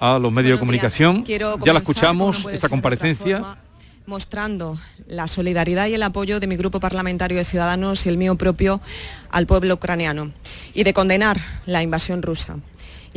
[0.00, 1.24] a los medios de comunicación.
[1.24, 3.58] Ya la escuchamos, esta comparecencia
[4.06, 8.36] mostrando la solidaridad y el apoyo de mi grupo parlamentario de Ciudadanos y el mío
[8.36, 8.80] propio
[9.30, 10.32] al pueblo ucraniano
[10.74, 12.56] y de condenar la invasión rusa.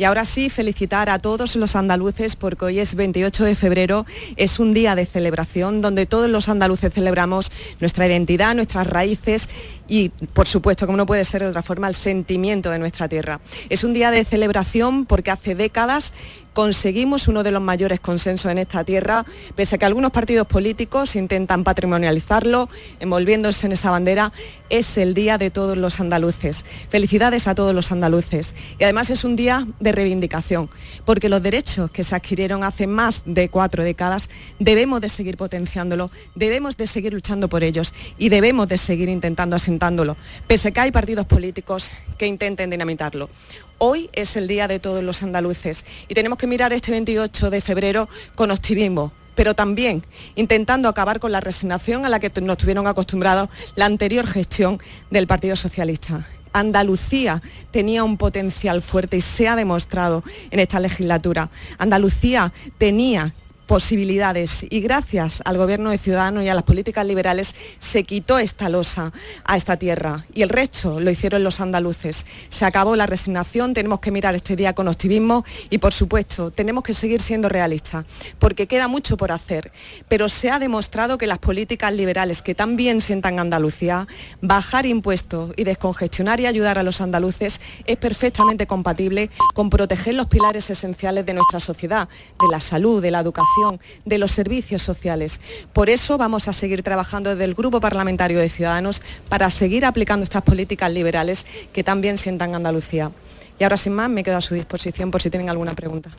[0.00, 4.58] Y ahora sí, felicitar a todos los andaluces porque hoy es 28 de febrero, es
[4.58, 9.50] un día de celebración donde todos los andaluces celebramos nuestra identidad, nuestras raíces
[9.90, 13.40] y, por supuesto, como no puede ser de otra forma, el sentimiento de nuestra tierra.
[13.68, 16.12] Es un día de celebración porque hace décadas
[16.52, 19.24] conseguimos uno de los mayores consensos en esta tierra,
[19.54, 24.32] pese a que algunos partidos políticos intentan patrimonializarlo, envolviéndose en esa bandera,
[24.68, 26.64] es el día de todos los andaluces.
[26.88, 28.54] Felicidades a todos los andaluces.
[28.78, 30.68] Y además es un día de reivindicación,
[31.04, 36.10] porque los derechos que se adquirieron hace más de cuatro décadas debemos de seguir potenciándolo,
[36.34, 40.16] debemos de seguir luchando por ellos y debemos de seguir intentando asentándolo,
[40.46, 43.30] pese a que hay partidos políticos que intenten dinamitarlo.
[43.78, 47.60] Hoy es el día de todos los andaluces y tenemos que mirar este 28 de
[47.62, 50.02] febrero con optimismo, pero también
[50.34, 54.78] intentando acabar con la resignación a la que nos tuvieron acostumbrados la anterior gestión
[55.10, 57.40] del Partido Socialista Andalucía
[57.70, 61.48] tenía un potencial fuerte y se ha demostrado en esta legislatura.
[61.78, 63.32] Andalucía tenía
[63.70, 64.66] posibilidades.
[64.68, 69.12] Y gracias al gobierno de Ciudadanos y a las políticas liberales se quitó esta losa
[69.44, 70.26] a esta tierra.
[70.34, 72.26] Y el resto lo hicieron los andaluces.
[72.48, 76.82] Se acabó la resignación, tenemos que mirar este día con optimismo y por supuesto tenemos
[76.82, 78.06] que seguir siendo realistas
[78.40, 79.70] porque queda mucho por hacer,
[80.08, 84.08] pero se ha demostrado que las políticas liberales que también sientan Andalucía,
[84.42, 90.26] bajar impuestos y descongestionar y ayudar a los andaluces es perfectamente compatible con proteger los
[90.26, 93.59] pilares esenciales de nuestra sociedad, de la salud, de la educación
[94.04, 95.40] de los servicios sociales.
[95.72, 100.24] Por eso vamos a seguir trabajando desde el Grupo Parlamentario de Ciudadanos para seguir aplicando
[100.24, 103.12] estas políticas liberales que también sientan Andalucía.
[103.58, 106.10] Y ahora sin más me quedo a su disposición por si tienen alguna pregunta.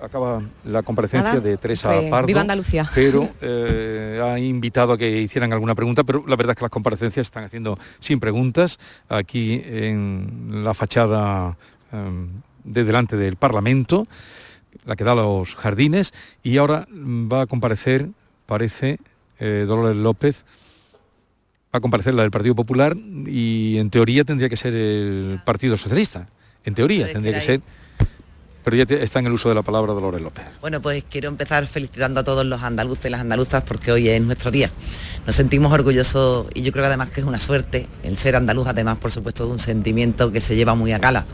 [0.00, 2.88] Acaba la comparecencia de Teresa pues, Pardo, viva Andalucía.
[2.94, 6.70] pero eh, ha invitado a que hicieran alguna pregunta, pero la verdad es que las
[6.70, 11.56] comparecencias están haciendo sin preguntas aquí en la fachada
[11.92, 12.28] em,
[12.64, 14.06] de delante del Parlamento
[14.84, 18.08] la que da los jardines, y ahora va a comparecer,
[18.46, 18.98] parece,
[19.38, 20.44] eh, Dolores López,
[21.74, 25.76] va a comparecer la del Partido Popular y en teoría tendría que ser el Partido
[25.76, 26.28] Socialista.
[26.64, 27.60] En teoría tendría que ser
[28.64, 30.44] pero ya está en el uso de la palabra Dolores López.
[30.60, 34.22] Bueno, pues quiero empezar felicitando a todos los andaluces y las andaluzas porque hoy es
[34.22, 34.70] nuestro día.
[35.26, 38.68] Nos sentimos orgullosos y yo creo que además que es una suerte el ser andaluz,
[38.68, 41.24] además por supuesto de un sentimiento que se lleva muy a gala.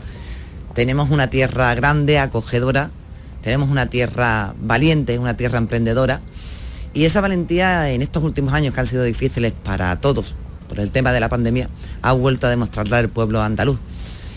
[0.73, 2.89] Tenemos una tierra grande, acogedora,
[3.41, 6.21] tenemos una tierra valiente, una tierra emprendedora
[6.93, 10.35] y esa valentía en estos últimos años que han sido difíciles para todos
[10.67, 11.69] por el tema de la pandemia
[12.01, 13.79] ha vuelto a demostrarla el pueblo andaluz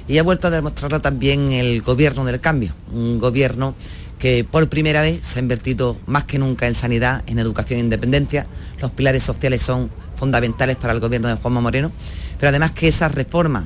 [0.09, 3.75] y ha vuelto a demostrarla también el gobierno del cambio, un gobierno
[4.19, 7.83] que por primera vez se ha invertido más que nunca en sanidad, en educación e
[7.83, 8.47] independencia.
[8.81, 11.91] Los pilares sociales son fundamentales para el gobierno de Juanma Moreno,
[12.39, 13.65] pero además que esas reformas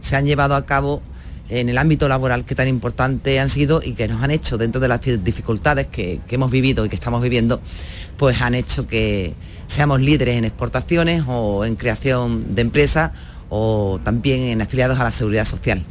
[0.00, 1.02] se han llevado a cabo
[1.48, 4.80] en el ámbito laboral que tan importante han sido y que nos han hecho dentro
[4.80, 7.60] de las dificultades que, hemos vivido y que estamos viviendo,
[8.16, 9.34] pues han hecho que
[9.66, 13.12] seamos líderes en exportaciones o en creación de empresas
[13.50, 15.84] o también en afiliados a la seguridad social.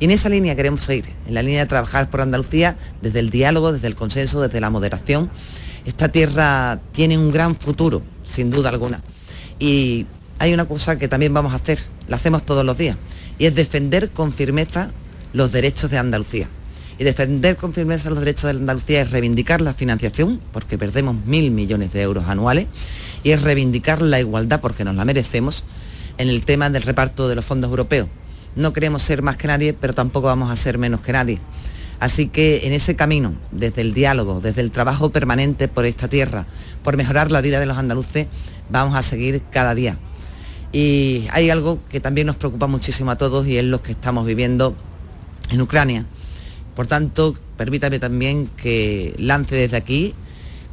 [0.00, 3.30] Y en esa línea queremos seguir, en la línea de trabajar por Andalucía desde el
[3.30, 5.28] diálogo, desde el consenso, desde la moderación.
[5.84, 9.02] Esta tierra tiene un gran futuro, sin duda alguna.
[9.58, 10.06] Y
[10.38, 12.96] hay una cosa que también vamos a hacer, la hacemos todos los días,
[13.38, 14.90] y es defender con firmeza
[15.32, 16.48] los derechos de Andalucía.
[16.98, 21.50] Y defender con firmeza los derechos de Andalucía es reivindicar la financiación, porque perdemos mil
[21.52, 22.66] millones de euros anuales,
[23.22, 25.64] y es reivindicar la igualdad, porque nos la merecemos,
[26.18, 28.08] en el tema del reparto de los fondos europeos.
[28.56, 31.38] No queremos ser más que nadie, pero tampoco vamos a ser menos que nadie.
[32.00, 36.46] Así que en ese camino, desde el diálogo, desde el trabajo permanente por esta tierra,
[36.82, 38.26] por mejorar la vida de los andaluces,
[38.70, 39.98] vamos a seguir cada día.
[40.72, 44.26] Y hay algo que también nos preocupa muchísimo a todos y es lo que estamos
[44.26, 44.76] viviendo
[45.50, 46.04] en Ucrania.
[46.74, 50.14] Por tanto, permítame también que lance desde aquí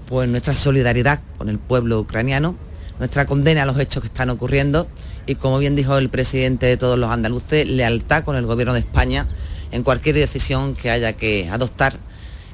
[0.08, 2.56] pues nuestra solidaridad con el pueblo ucraniano,
[3.00, 4.88] nuestra condena a los hechos que están ocurriendo
[5.26, 8.82] y como bien dijo el presidente de todos los andaluces, lealtad con el gobierno de
[8.82, 9.28] España
[9.72, 11.94] en cualquier decisión que haya que adoptar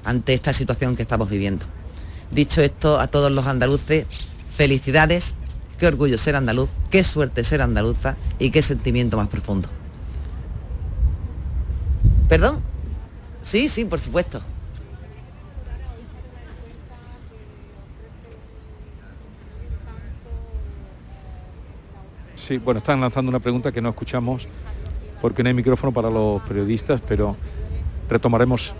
[0.06, 1.65] ante esta situación que estamos viviendo.
[2.32, 4.06] Dicho esto, a todos los andaluces,
[4.56, 5.36] felicidades,
[5.82, 9.67] qué orgullo ser andaluz, qué suerte ser andaluza y qué sentimiento más profundo.
[12.30, 12.60] ¿Perdón?
[13.41, 14.44] Sí, sí, por supuesto.
[22.36, 24.48] Sí, bueno, están lanzando una pregunta que no escuchamos
[25.20, 27.36] porque no hay micrófono para los periodistas, pero
[28.08, 28.72] retomaremos.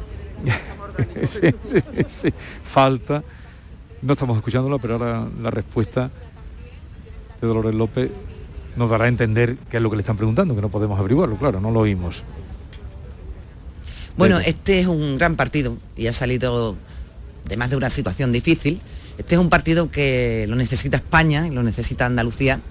[2.64, 3.24] falta.
[4.04, 6.12] No estamos escuchándolo, pero ahora la respuesta
[7.42, 8.12] de Dolores López
[8.76, 11.36] nos dará a entender qué es lo que le están preguntando, que no podemos averiguarlo,
[11.38, 12.24] claro, no lo oímos.
[14.18, 16.76] Bueno, este es un gran partido y ha salido
[17.48, 18.80] de más de una situación difícil.
[19.18, 22.62] Este es un partido que lo necesita España y lo necesita Andalucía.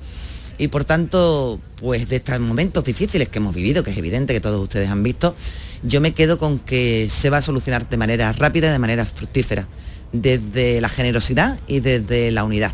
[0.58, 4.40] Y por tanto, pues de estos momentos difíciles que hemos vivido, que es evidente que
[4.40, 5.34] todos ustedes han visto,
[5.82, 9.06] yo me quedo con que se va a solucionar de manera rápida y de manera
[9.06, 9.66] fructífera,
[10.12, 12.72] desde la generosidad y desde la unidad.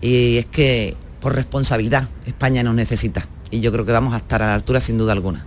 [0.00, 4.42] Y es que por responsabilidad España nos necesita y yo creo que vamos a estar
[4.42, 5.44] a la altura sin duda alguna.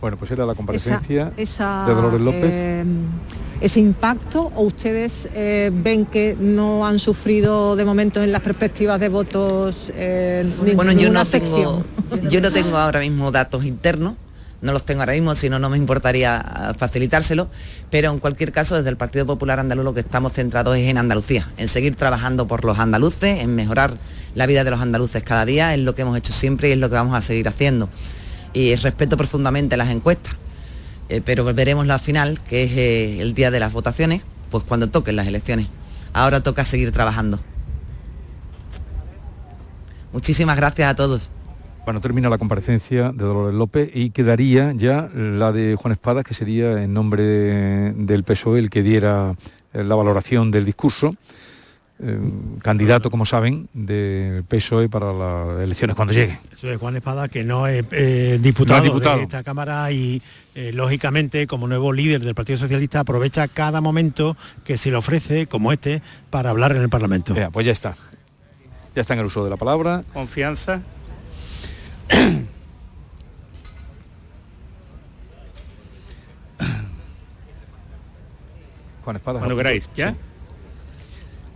[0.00, 2.50] Bueno, pues era la comparecencia de Dolores López.
[2.52, 2.84] Eh,
[3.60, 9.00] ese impacto o ustedes eh, ven que no han sufrido de momento en las perspectivas
[9.00, 11.82] de votos eh, bueno yo no tengo
[12.30, 14.14] yo no tengo ahora mismo datos internos
[14.60, 17.48] no los tengo ahora mismo, si no, no me importaría facilitárselo,
[17.90, 20.98] pero en cualquier caso, desde el Partido Popular Andaluz lo que estamos centrados es en
[20.98, 23.92] Andalucía, en seguir trabajando por los andaluces, en mejorar
[24.34, 26.78] la vida de los andaluces cada día, es lo que hemos hecho siempre y es
[26.78, 27.88] lo que vamos a seguir haciendo.
[28.52, 30.34] Y respeto profundamente las encuestas,
[31.08, 34.88] eh, pero veremos la final, que es eh, el día de las votaciones, pues cuando
[34.88, 35.66] toquen las elecciones.
[36.12, 37.38] Ahora toca seguir trabajando.
[40.12, 41.28] Muchísimas gracias a todos.
[41.88, 46.34] Bueno, termina la comparecencia de Dolores López y quedaría ya la de Juan Espadas, que
[46.34, 47.22] sería en nombre
[47.94, 49.34] del PSOE el que diera
[49.72, 51.14] eh, la valoración del discurso.
[51.98, 52.20] Eh,
[52.60, 56.38] candidato, como saben, de PSOE para las elecciones cuando llegue.
[56.52, 60.20] Eso es Juan Espada, que no es eh, diputado, de esta Cámara y,
[60.74, 65.72] lógicamente, como nuevo líder del Partido Socialista, aprovecha cada momento que se le ofrece, como
[65.72, 67.34] este, para hablar en el Parlamento.
[67.50, 67.96] pues ya está.
[68.94, 70.04] Ya está en el uso de la palabra.
[70.12, 70.82] Confianza,
[79.22, 80.14] Cuando queráis, ¿ya?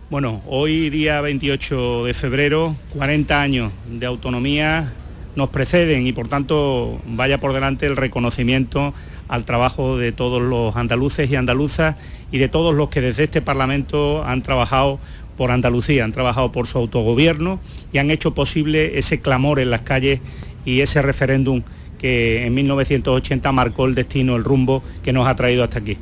[0.09, 4.93] Bueno, hoy día 28 de febrero, 40 años de autonomía
[5.35, 8.93] nos preceden y por tanto vaya por delante el reconocimiento
[9.27, 11.95] al trabajo de todos los andaluces y andaluzas
[12.31, 14.99] y de todos los que desde este Parlamento han trabajado
[15.37, 17.59] por Andalucía, han trabajado por su autogobierno
[17.91, 20.19] y han hecho posible ese clamor en las calles
[20.65, 21.63] y ese referéndum
[21.99, 25.97] que en 1980 marcó el destino, el rumbo que nos ha traído hasta aquí.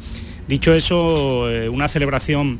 [0.48, 2.60] Dicho eso, eh, una celebración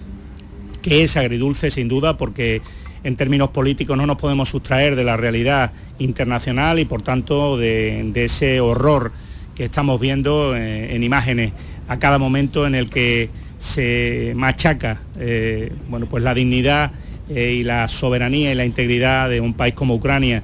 [0.82, 2.62] que es agridulce sin duda porque
[3.04, 8.12] en términos políticos no nos podemos sustraer de la realidad internacional y por tanto de,
[8.16, 9.12] ese horror
[9.56, 11.52] que estamos viendo eh, en imágenes
[11.88, 13.30] a cada momento en el que
[13.62, 16.92] se machaca eh, bueno, pues la dignidad
[17.30, 20.44] y la soberanía y la integridad de un país como Ucrania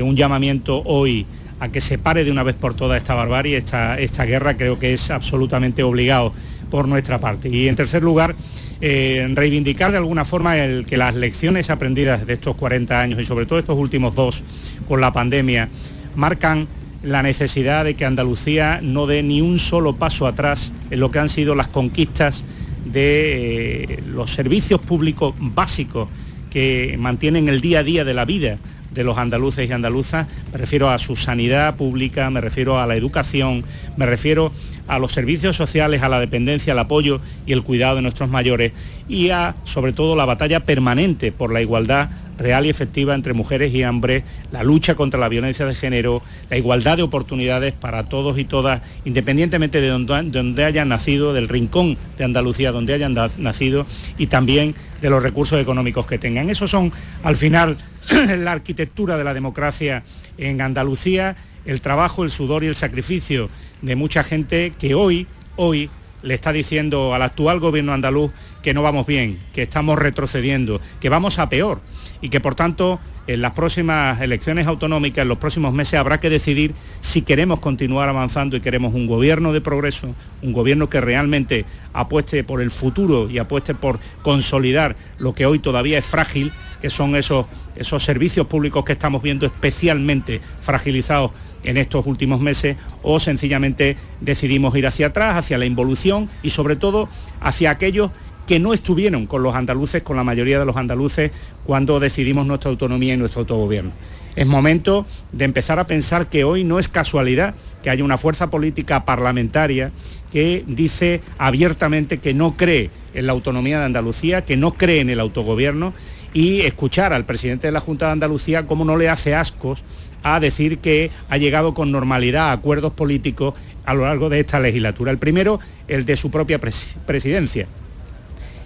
[0.00, 1.26] un llamamiento hoy
[1.60, 4.80] a que se pare de una vez por todas esta barbarie, esta, esta guerra, creo
[4.80, 6.32] que es absolutamente obligado
[6.70, 7.48] por nuestra parte.
[7.50, 8.34] Y en tercer lugar,
[8.80, 13.24] eh, reivindicar de alguna forma el que las lecciones aprendidas de estos 40 años y
[13.24, 14.42] sobre todo estos últimos dos
[14.88, 15.68] con la pandemia
[16.16, 16.66] marcan
[17.02, 21.18] la necesidad de que Andalucía no dé ni un solo paso atrás en lo que
[21.18, 22.44] han sido las conquistas
[22.84, 26.08] de eh, los servicios públicos básicos
[26.50, 28.58] que mantienen el día a día de la vida
[28.92, 32.94] de los andaluces y andaluzas, me refiero a su sanidad pública, me refiero a la
[32.94, 33.64] educación,
[33.96, 34.52] me refiero
[34.86, 38.72] a los servicios sociales, a la dependencia, al apoyo y el cuidado de nuestros mayores
[39.08, 43.74] y a, sobre todo, la batalla permanente por la igualdad real y efectiva entre mujeres
[43.74, 48.38] y hombres, la lucha contra la violencia de género, la igualdad de oportunidades para todos
[48.38, 53.86] y todas, independientemente de donde, hayan nacido, del rincón de Andalucía donde hayan nacido
[54.18, 56.50] y también de los recursos económicos que tengan.
[56.50, 57.76] Esos son, al final,
[58.38, 60.02] la arquitectura de la democracia
[60.38, 63.48] en Andalucía, el trabajo, el sudor y el sacrificio
[63.82, 65.26] de mucha gente que hoy,
[65.56, 65.90] hoy,
[66.22, 68.30] le está diciendo al actual gobierno andaluz
[68.62, 71.80] que no vamos bien, que estamos retrocediendo, que vamos a peor
[72.22, 76.30] y que por tanto en las próximas elecciones autonómicas, en los próximos meses, habrá que
[76.30, 81.64] decidir si queremos continuar avanzando y queremos un gobierno de progreso, un gobierno que realmente
[81.92, 86.90] apueste por el futuro y apueste por consolidar lo que hoy todavía es frágil, que
[86.90, 87.46] son esos,
[87.76, 91.30] esos servicios públicos que estamos viendo especialmente fragilizados
[91.62, 96.74] en estos últimos meses, o sencillamente decidimos ir hacia atrás, hacia la involución y sobre
[96.74, 97.08] todo
[97.40, 98.10] hacia aquellos
[98.46, 101.30] que no estuvieron con los andaluces, con la mayoría de los andaluces,
[101.64, 103.92] cuando decidimos nuestra autonomía y nuestro autogobierno.
[104.34, 108.50] Es momento de empezar a pensar que hoy no es casualidad que haya una fuerza
[108.50, 109.92] política parlamentaria
[110.30, 115.10] que dice abiertamente que no cree en la autonomía de Andalucía, que no cree en
[115.10, 115.92] el autogobierno
[116.32, 119.84] y escuchar al presidente de la Junta de Andalucía cómo no le hace ascos
[120.22, 124.60] a decir que ha llegado con normalidad a acuerdos políticos a lo largo de esta
[124.60, 125.10] legislatura.
[125.10, 127.66] El primero, el de su propia presidencia.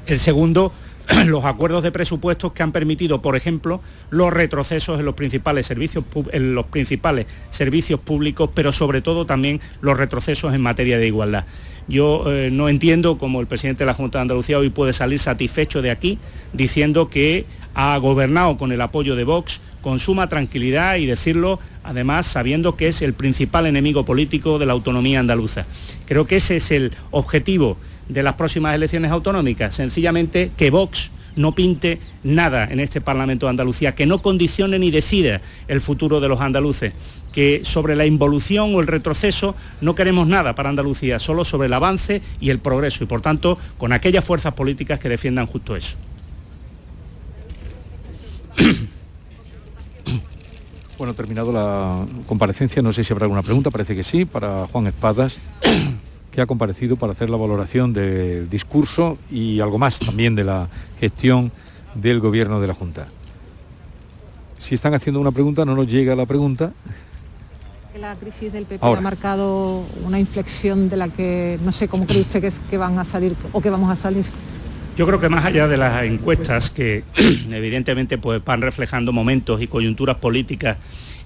[0.07, 0.73] El segundo,
[1.27, 3.81] los acuerdos de presupuestos que han permitido, por ejemplo,
[4.11, 9.61] los retrocesos en los principales servicios, en los principales servicios públicos, pero sobre todo también
[9.81, 11.45] los retrocesos en materia de igualdad.
[11.89, 15.19] Yo eh, no entiendo cómo el presidente de la Junta de Andalucía hoy puede salir
[15.19, 16.19] satisfecho de aquí
[16.53, 17.45] diciendo que
[17.75, 22.89] ha gobernado con el apoyo de Vox con suma tranquilidad y decirlo además sabiendo que
[22.89, 25.67] es el principal enemigo político de la autonomía andaluza.
[26.07, 27.77] Creo que ese es el objetivo
[28.09, 33.51] de las próximas elecciones autonómicas, sencillamente que Vox no pinte nada en este Parlamento de
[33.51, 36.93] Andalucía, que no condicione ni decida el futuro de los andaluces,
[37.33, 41.75] que sobre la involución o el retroceso no queremos nada para Andalucía, solo sobre el
[41.75, 45.97] avance y el progreso, y por tanto con aquellas fuerzas políticas que defiendan justo eso.
[50.99, 54.87] Bueno, terminado la comparecencia, no sé si habrá alguna pregunta, parece que sí, para Juan
[54.87, 55.37] Espadas,
[56.37, 60.69] que ha comparecido para hacer la valoración del discurso y algo más también de la
[61.01, 61.51] gestión
[61.95, 63.09] del gobierno de la Junta.
[64.59, 66.75] Si están haciendo una pregunta, no nos llega la pregunta.
[67.99, 72.21] La crisis del PP ha marcado una inflexión de la que no sé cómo cree
[72.21, 74.27] usted que, que van a salir o que vamos a salir.
[74.95, 77.03] Yo creo que más allá de las encuestas que
[77.51, 80.77] evidentemente pues, van reflejando momentos y coyunturas políticas,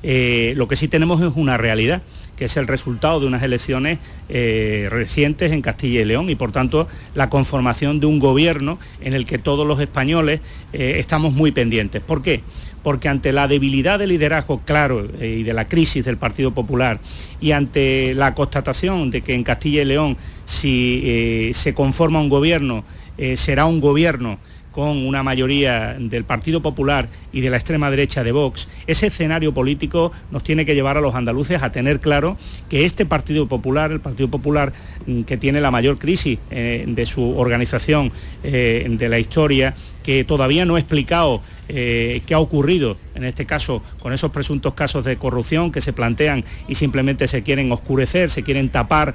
[0.04, 2.00] eh, lo que sí tenemos es una realidad
[2.41, 3.99] que es el resultado de unas elecciones
[4.30, 9.12] eh, recientes en Castilla y León y por tanto la conformación de un gobierno en
[9.12, 10.41] el que todos los españoles
[10.72, 12.01] eh, estamos muy pendientes.
[12.01, 12.41] ¿Por qué?
[12.82, 16.99] Porque ante la debilidad del liderazgo claro y de la crisis del Partido Popular
[17.43, 20.16] y ante la constatación de que en Castilla y León
[20.47, 22.84] si se conforma un gobierno
[23.18, 24.38] eh, será un gobierno
[24.72, 29.53] con una mayoría del Partido Popular y de la extrema derecha de Vox, ese escenario
[29.55, 32.37] político nos tiene que llevar a los andaluces a tener claro
[32.68, 34.72] que este Partido Popular, el Partido Popular
[35.07, 38.12] mm, que tiene la mayor crisis eh, de su organización
[38.43, 43.81] eh, de la historia, que todavía no ha explicado qué ha ocurrido, en este caso,
[44.01, 48.43] con esos presuntos casos de corrupción que se plantean y simplemente se quieren oscurecer, se
[48.43, 49.14] quieren tapar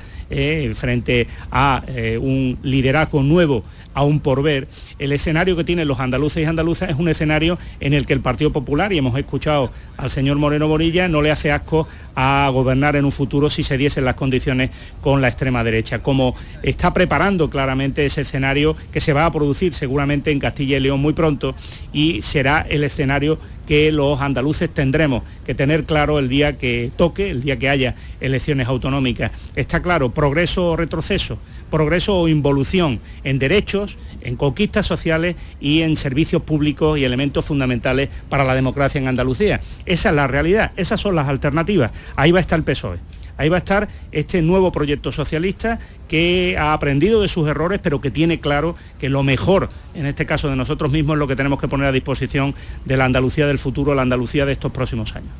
[0.76, 1.84] frente a
[2.22, 4.68] un liderazgo nuevo aún por ver,
[5.00, 8.22] el escenario que tienen los andaluces y andaluzas es un escenario en el que el
[8.22, 12.96] Partido Popular, y hemos escuchado al señor Moreno Borilla, no le hace asco a gobernar
[12.96, 14.70] en un futuro si se diesen las condiciones
[15.02, 19.74] con la extrema derecha, como está preparando claramente ese escenario que se va a producir
[19.74, 21.56] seguramente en Castilla y León muy pronto
[21.92, 27.32] y será el escenario que los andaluces tendremos que tener claro el día que toque,
[27.32, 29.32] el día que haya elecciones autonómicas.
[29.56, 31.40] Está claro, progreso o retroceso,
[31.72, 38.10] progreso o involución en derechos, en conquistas sociales y en servicios públicos y elementos fundamentales
[38.28, 39.62] para la democracia en Andalucía.
[39.86, 41.92] Esa es la realidad, esas son las alternativas.
[42.16, 42.98] Ahí va a estar el PSOE.
[43.38, 48.00] Ahí va a estar este nuevo proyecto socialista que ha aprendido de sus errores, pero
[48.00, 51.36] que tiene claro que lo mejor, en este caso de nosotros mismos, es lo que
[51.36, 52.56] tenemos que poner a disposición
[52.86, 55.32] de la Andalucía del futuro, la Andalucía de estos próximos años.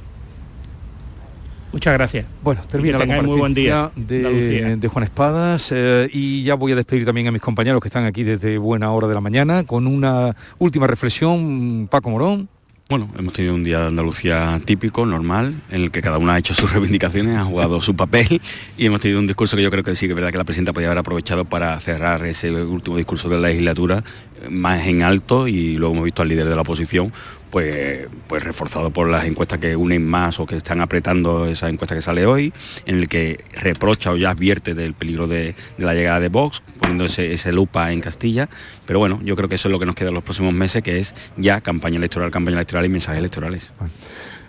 [1.76, 2.26] Muchas gracias.
[2.42, 7.04] Bueno, termina la muy buen día de, Juan Espadas eh, y ya voy a despedir
[7.04, 10.34] también a mis compañeros que están aquí desde buena hora de la mañana con una
[10.58, 12.48] última reflexión, Paco Morón.
[12.88, 16.38] Bueno, hemos tenido un día de Andalucía típico, normal, en el que cada uno ha
[16.38, 18.40] hecho sus reivindicaciones, ha jugado su papel
[18.78, 20.46] y hemos tenido un discurso que yo creo que sí que es verdad que la
[20.46, 24.02] presidenta podría haber aprovechado para cerrar ese último discurso de la legislatura
[24.42, 27.12] eh, más en alto y luego hemos visto al líder de la oposición
[27.56, 31.96] pues, pues reforzado por las encuestas que unen más o que están apretando esa encuesta
[31.96, 32.52] que sale hoy,
[32.86, 37.06] en el que reprocha o ya advierte del peligro de, la llegada de Vox, poniendo
[37.06, 38.50] ese, lupa en Castilla.
[38.86, 40.84] Pero bueno, yo creo que eso es lo que nos queda en los próximos meses,
[40.84, 43.72] que es ya campaña electoral, campaña electoral y mensajes electorales.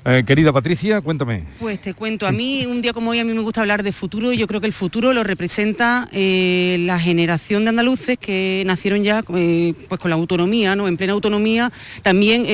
[0.08, 1.42] Eh, querida Patricia, cuéntame.
[1.58, 3.90] Pues te cuento, a mí un día como hoy a mí me gusta hablar de
[3.90, 8.62] futuro y yo creo que el futuro lo representa eh, la generación de andaluces que
[8.66, 10.86] nacieron ya eh, pues con la autonomía, ¿no?
[10.86, 12.44] en plena autonomía, también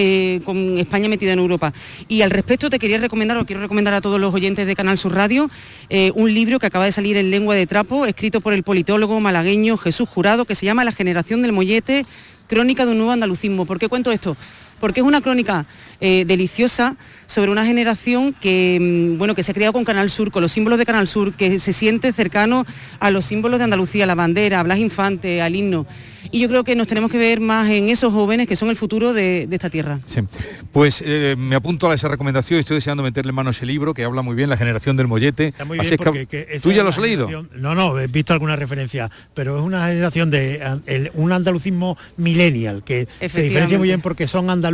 [0.44, 1.74] con España metida en Europa.
[2.08, 4.96] Y al respecto te quería recomendar, o quiero recomendar a todos los oyentes de Canal
[4.96, 5.50] Sur Radio,
[6.14, 9.76] un libro que acaba de salir en lengua de trapo, escrito por el politólogo malagueño
[9.76, 12.06] Jesús Jurado, que se llama La generación del mollete,
[12.46, 13.66] crónica de un nuevo andalucismo.
[13.66, 14.36] ¿Por qué cuento esto?
[14.82, 15.64] Porque es una crónica
[16.00, 20.42] deliciosa sobre una generación que, mm, bueno, que se ha criado con Canal Sur, con
[20.42, 22.66] los símbolos de Canal Sur, que se siente cercano
[22.98, 25.86] a los símbolos de Andalucía, la bandera, a Blas Infante, al himno.
[26.32, 28.76] Y yo creo que nos tenemos que ver más en esos jóvenes que son el
[28.76, 30.00] futuro de, esta tierra.
[30.06, 30.20] Sí.
[30.72, 33.92] Pues eh, me apunto a esa recomendación y estoy deseando meterle mano a ese libro
[33.92, 35.52] que habla muy bien, La generación del mollete.
[35.78, 37.28] Así que, ¿Tú ya lo has leído?
[37.54, 43.06] No, no, he visto alguna referencia, pero es una generación de un andalucismo millennial, que
[43.28, 44.71] se diferencia muy bien porque son andaluces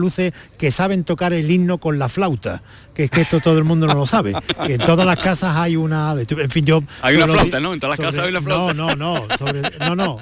[0.56, 2.62] que saben tocar el himno con la flauta
[2.98, 4.32] que es que esto todo el mundo no lo sabe.
[4.58, 6.82] en todas las casas hay una, en fin, yo...
[7.00, 7.72] Hay una flauta, ¿no?
[7.72, 8.74] En todas las casas hay una flauta.
[8.74, 10.18] No, no, no, no, no,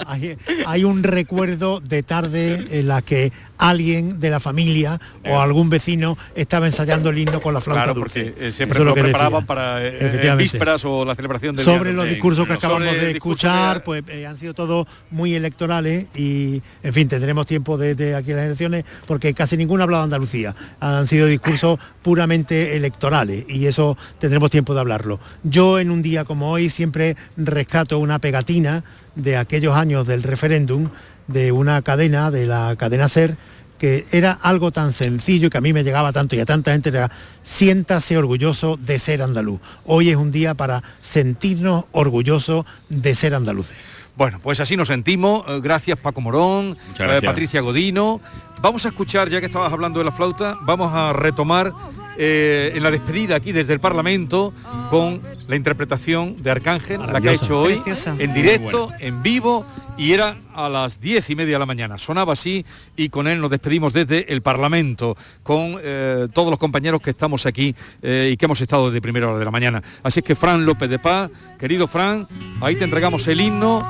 [0.67, 6.19] hay, un recuerdo de tarde en la que alguien de la familia o algún vecino
[6.35, 10.35] estaba ensayando el himno con la flauta claro, porque eh, siempre lo, preparaban para eh,
[10.37, 14.37] vísperas o la celebración del Sobre los discursos que acabamos de escuchar, pues eh, han
[14.37, 19.57] sido todos muy electorales y, en fin, tendremos tiempo desde aquí las elecciones porque casi
[19.67, 20.55] ninguno ha hablado de Andalucía.
[20.79, 25.19] Han sido discursos puramente electorales y eso tendremos tiempo de hablarlo.
[25.43, 28.85] Yo en un día como hoy siempre rescato una pegatina
[29.17, 30.91] de aquellos años del referéndum
[31.27, 33.37] de una cadena, de la cadena SER,
[33.77, 36.91] que era algo tan sencillo que a mí me llegaba tanto y a tanta gente
[36.91, 37.11] era
[37.43, 39.61] siéntase orgulloso de ser andaluz.
[39.85, 43.96] Hoy es un día para sentirnos orgullosos de ser andaluces.
[44.17, 45.45] Bueno, pues así nos sentimos.
[45.47, 48.21] Eh, gracias Paco Morón, eh, Patricia Godino.
[48.63, 51.73] Vamos a escuchar, ya que estabas hablando de la flauta, vamos a retomar
[52.19, 54.53] eh, en la despedida aquí desde el Parlamento
[54.91, 57.81] con la interpretación de Arcángel, la que ha hecho hoy
[58.19, 59.65] en directo, en vivo
[59.99, 61.99] y era a las diez y media de la mañana.
[61.99, 62.65] Sonaba así
[62.97, 67.47] y con él nos despedimos desde el Parlamento con eh, todos los compañeros que estamos
[67.47, 69.83] aquí eh, y que hemos estado desde primera hora de la mañana.
[70.03, 72.27] Así es que Fran López de Paz, querido Fran,
[72.61, 73.87] ahí te entregamos el himno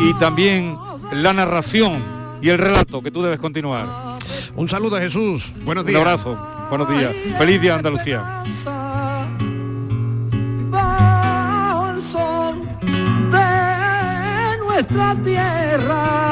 [0.00, 0.76] y también
[1.12, 2.02] la narración
[2.40, 4.18] y el relato que tú debes continuar.
[4.56, 6.00] Un saludo Jesús, buenos días.
[6.00, 7.14] Un abrazo, buenos días.
[7.36, 8.22] Feliz día Andalucía.
[14.66, 16.22] nuestra tierra.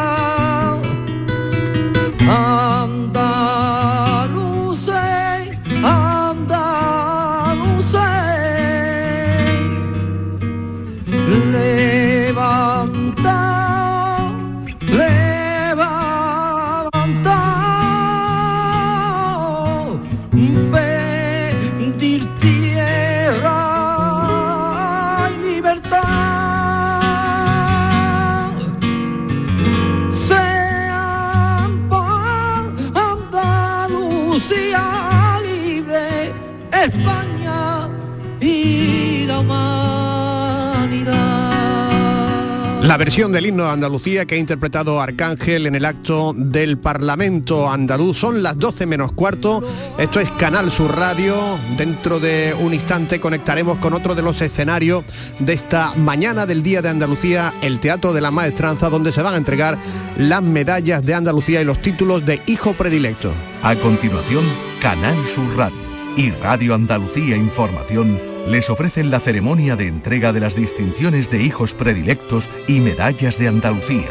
[42.91, 47.71] La versión del himno de Andalucía que ha interpretado Arcángel en el acto del Parlamento
[47.71, 48.19] andaluz.
[48.19, 49.63] Son las 12 menos cuarto.
[49.97, 51.37] Esto es Canal Sur Radio.
[51.77, 55.05] Dentro de un instante conectaremos con otro de los escenarios
[55.39, 59.35] de esta mañana del Día de Andalucía, el Teatro de la Maestranza, donde se van
[59.35, 59.79] a entregar
[60.17, 63.33] las medallas de Andalucía y los títulos de Hijo Predilecto.
[63.63, 64.43] A continuación,
[64.83, 65.79] Canal Sur Radio
[66.17, 71.75] y Radio Andalucía Información les ofrecen la ceremonia de entrega de las distinciones de hijos
[71.75, 74.11] predilectos y medallas de Andalucía.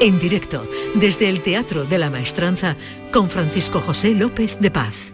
[0.00, 2.76] En directo, desde el Teatro de la Maestranza,
[3.12, 5.13] con Francisco José López de Paz.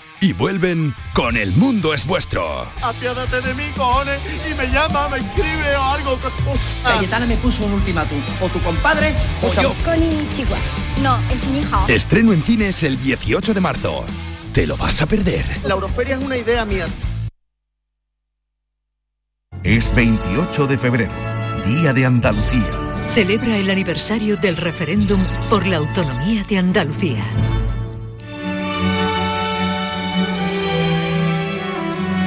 [0.21, 2.67] y vuelven con El Mundo es Vuestro.
[2.81, 4.19] Apiádate de mí, cojones,
[4.49, 6.19] y me llama, me escribe o algo.
[6.83, 9.75] Cayetana me puso un ultimátum, o tu compadre o yo.
[10.29, 10.59] Chihuahua.
[11.01, 11.85] No, es mi hija.
[11.87, 14.05] Estreno en cines el 18 de marzo.
[14.53, 15.45] Te lo vas a perder.
[15.65, 16.85] La Euroferia es una idea mía.
[19.63, 21.11] Es 28 de febrero,
[21.65, 22.67] Día de Andalucía.
[23.13, 27.23] Celebra el aniversario del referéndum por la autonomía de Andalucía.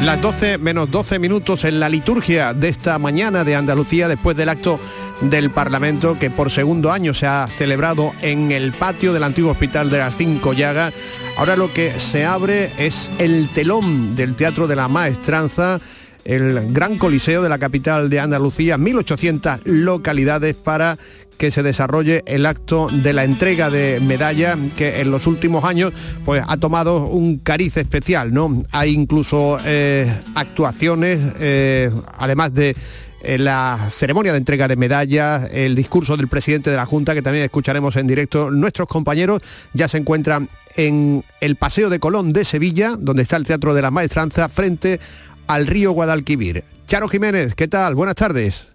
[0.05, 4.51] Las 12 menos 12 minutos en la liturgia de esta mañana de Andalucía después del
[4.51, 4.79] acto
[5.23, 9.89] del Parlamento que por segundo año se ha celebrado en el patio del antiguo hospital
[9.89, 10.93] de las Cinco Llagas.
[11.39, 15.79] Ahora lo que se abre es el telón del Teatro de la Maestranza
[16.25, 20.99] el gran coliseo de la capital de Andalucía, 1.800 localidades para
[21.39, 25.93] que se desarrolle el acto de la entrega de medallas que en los últimos años
[26.25, 28.63] pues ha tomado un cariz especial, ¿no?
[28.73, 32.77] Hay incluso eh, actuaciones, eh, además de
[33.23, 37.23] eh, la ceremonia de entrega de medallas, el discurso del presidente de la Junta, que
[37.23, 38.51] también escucharemos en directo.
[38.51, 43.47] Nuestros compañeros ya se encuentran en el Paseo de Colón de Sevilla, donde está el
[43.47, 45.01] Teatro de la Maestranza, frente
[45.47, 46.65] al río Guadalquivir.
[46.87, 47.95] Charo Jiménez, ¿qué tal?
[47.95, 48.74] Buenas tardes.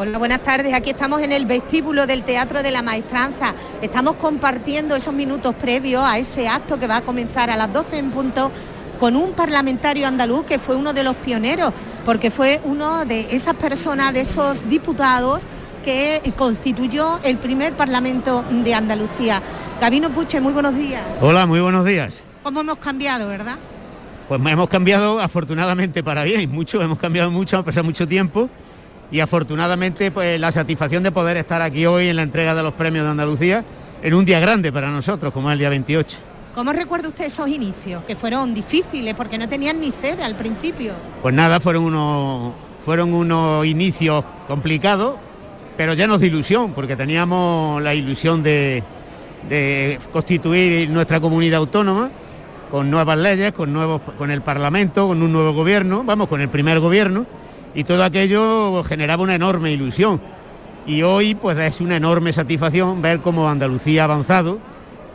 [0.00, 0.72] Hola, buenas tardes.
[0.74, 3.52] Aquí estamos en el vestíbulo del Teatro de la Maestranza.
[3.82, 7.98] Estamos compartiendo esos minutos previos a ese acto que va a comenzar a las 12
[7.98, 8.52] en punto
[9.00, 11.72] con un parlamentario andaluz que fue uno de los pioneros,
[12.04, 15.42] porque fue uno de esas personas, de esos diputados
[15.84, 19.42] que constituyó el primer Parlamento de Andalucía.
[19.80, 21.02] Gabino Puche, muy buenos días.
[21.20, 22.22] Hola, muy buenos días.
[22.44, 23.56] ¿Cómo hemos cambiado, verdad?
[24.28, 28.48] Pues hemos cambiado afortunadamente para bien, mucho, hemos cambiado mucho, ha pasado mucho tiempo
[29.10, 32.74] y afortunadamente pues la satisfacción de poder estar aquí hoy en la entrega de los
[32.74, 33.64] premios de Andalucía
[34.02, 36.18] en un día grande para nosotros, como es el día 28.
[36.54, 40.92] ¿Cómo recuerda usted esos inicios, que fueron difíciles porque no tenían ni sede al principio?
[41.22, 42.52] Pues nada, fueron unos,
[42.84, 45.16] fueron unos inicios complicados,
[45.76, 48.82] pero llenos de ilusión, porque teníamos la ilusión de,
[49.48, 52.10] de constituir nuestra comunidad autónoma
[52.70, 56.48] con nuevas leyes, con, nuevos, con el Parlamento, con un nuevo gobierno, vamos, con el
[56.48, 57.26] primer gobierno,
[57.78, 60.20] y todo aquello generaba una enorme ilusión.
[60.84, 64.58] Y hoy pues es una enorme satisfacción ver cómo Andalucía ha avanzado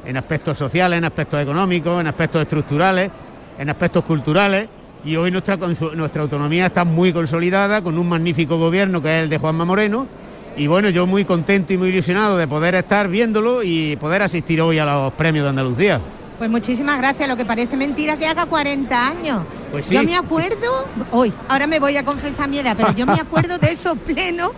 [0.05, 3.11] en aspectos sociales, en aspectos económicos, en aspectos estructurales,
[3.59, 4.69] en aspectos culturales.
[5.03, 9.29] Y hoy nuestra, nuestra autonomía está muy consolidada con un magnífico gobierno que es el
[9.29, 10.07] de Juanma Moreno.
[10.55, 14.61] Y bueno, yo muy contento y muy ilusionado de poder estar viéndolo y poder asistir
[14.61, 15.99] hoy a los premios de Andalucía.
[16.37, 19.43] Pues muchísimas gracias, lo que parece mentira que haga 40 años.
[19.71, 23.13] Pues Yo me acuerdo, hoy, ahora me voy a confesar mi edad, pero yo me
[23.13, 24.51] acuerdo de esos plenos,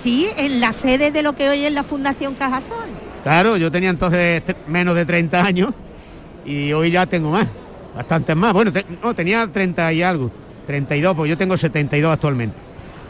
[0.00, 2.88] sí, en la sede de lo que hoy es la Fundación Cajasol.
[3.22, 5.74] Claro, yo tenía entonces menos de 30 años
[6.44, 7.46] y hoy ya tengo más,
[7.94, 8.52] bastantes más.
[8.52, 8.72] Bueno,
[9.02, 10.30] no, tenía 30 y algo,
[10.66, 12.56] 32, pues yo tengo 72 actualmente.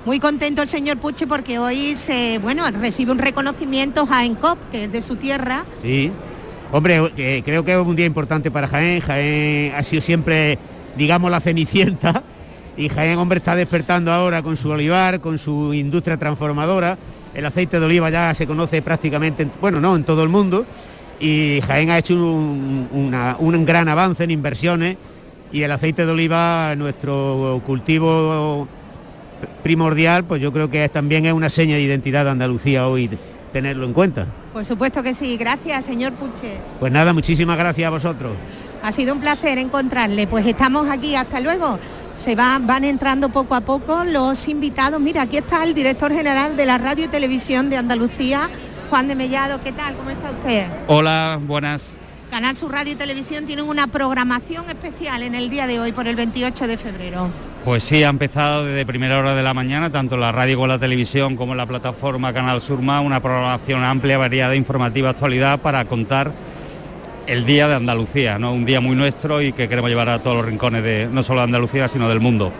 [0.05, 4.85] Muy contento el señor Puche porque hoy se, bueno, recibe un reconocimiento a ENCOP, que
[4.85, 5.65] es de su tierra.
[5.83, 6.11] Sí,
[6.73, 9.01] hombre, creo que es un día importante para Jaén.
[9.01, 10.59] Jaén ha sido siempre,
[10.97, 12.23] digamos, la cenicienta
[12.77, 16.97] y Jaén, hombre, está despertando ahora con su olivar, con su industria transformadora
[17.35, 20.67] el aceite de oliva ya se conoce prácticamente, bueno, no, en todo el mundo.
[21.21, 24.97] Y Jaén ha hecho un, gran avance en inversiones
[25.53, 28.67] y el aceite de oliva, nuestro cultivo
[29.63, 33.11] primordial, pues yo creo que también es una seña de identidad de Andalucía hoy
[33.53, 34.27] tenerlo en cuenta.
[34.53, 36.59] Por supuesto que sí, gracias señor Puche.
[36.79, 38.33] Pues nada, muchísimas gracias a vosotros.
[38.83, 41.79] Ha sido un placer encontrarle, pues estamos aquí, hasta luego
[42.17, 45.01] se van entrando poco a poco los invitados.
[45.01, 48.49] Mira, aquí está el director general de la Radio y Televisión de Andalucía,
[48.91, 49.63] Juan de Mellado.
[49.63, 49.97] ¿Qué tal?
[49.97, 50.67] ¿Cómo está usted?
[50.87, 51.93] Hola, buenas.
[52.31, 56.07] Canal Sur Radio y Televisión tienen una programación especial en el día de hoy por
[56.07, 57.31] el 28 de febrero.
[57.65, 60.79] Pues sí, ha empezado desde primera hora de la mañana, tanto la radio como la
[60.79, 66.33] televisión, como la plataforma Canal Sur Más, una programación amplia, variada, informativa, actualidad para contar
[67.27, 68.55] el Día de Andalucía, ¿no?
[68.55, 71.41] un día muy nuestro y que queremos llevar a todos los rincones de no solo
[71.41, 72.51] de Andalucía, sino del mundo.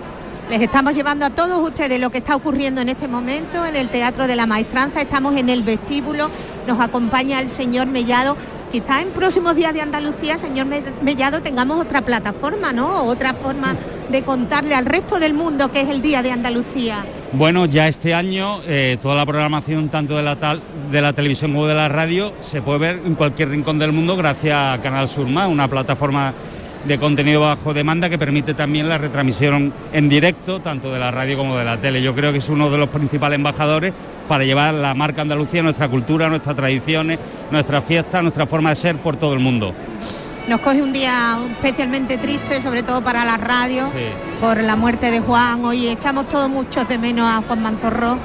[0.51, 3.89] Les estamos llevando a todos ustedes lo que está ocurriendo en este momento en el
[3.89, 5.01] Teatro de la Maestranza.
[5.01, 6.31] Estamos en el vestíbulo,
[6.67, 8.37] nos acompaña el señor Mellado.
[8.71, 10.67] Quizá en próximos días de Andalucía, señor
[11.03, 13.05] Mellado, tengamos otra plataforma, ¿no?
[13.05, 13.77] Otra forma
[14.11, 17.05] de contarle al resto del mundo que es el Día de Andalucía.
[17.33, 20.37] Bueno, ya este año eh, toda la programación tanto de la,
[20.91, 24.17] de la televisión como de la radio se puede ver en cualquier rincón del mundo
[24.17, 26.35] gracias a Canal Sur una plataforma
[26.85, 31.37] de contenido bajo demanda que permite también la retransmisión en directo tanto de la radio
[31.37, 32.03] como de la tele.
[32.03, 33.93] Yo creo que es uno de los principales embajadores
[34.29, 37.19] para llevar la marca Andalucía, nuestra cultura, nuestras tradiciones,
[37.51, 39.75] nuestras fiestas, nuestra forma de ser por todo el mundo.
[40.49, 43.91] Nos coge un día especialmente triste, sobre todo para la radio,
[44.41, 45.65] por la muerte de Juan.
[45.65, 48.19] Hoy echamos todos muchos de menos a Juan Manzorro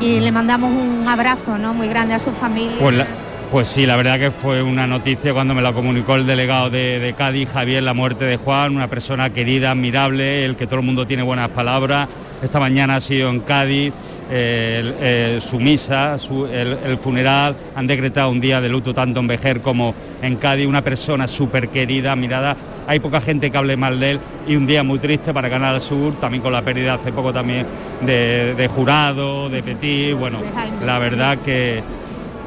[0.00, 1.72] y le mandamos un abrazo ¿no?
[1.72, 2.76] muy grande a su familia.
[2.78, 3.06] Pues,
[3.50, 6.98] pues, sí, la verdad que fue una noticia cuando me la comunicó el delegado de,
[6.98, 10.86] de, Cádiz, Javier, la muerte de Juan, una persona querida, admirable, el que todo el
[10.86, 12.08] mundo tiene buenas palabras.
[12.42, 13.92] Esta mañana ha sido en Cádiz,
[14.28, 16.16] su misa,
[16.52, 20.82] el, funeral, han decretado un día de luto tanto en Vejer como en Cádiz, una
[20.82, 22.56] persona súper querida, mirada,
[22.86, 25.80] hay poca gente que hable mal de él y un día muy triste para Canal
[25.80, 27.66] Sur, también con la pérdida hace poco también
[28.00, 30.38] de, Jurado, de Petit, bueno,
[30.84, 31.82] la verdad que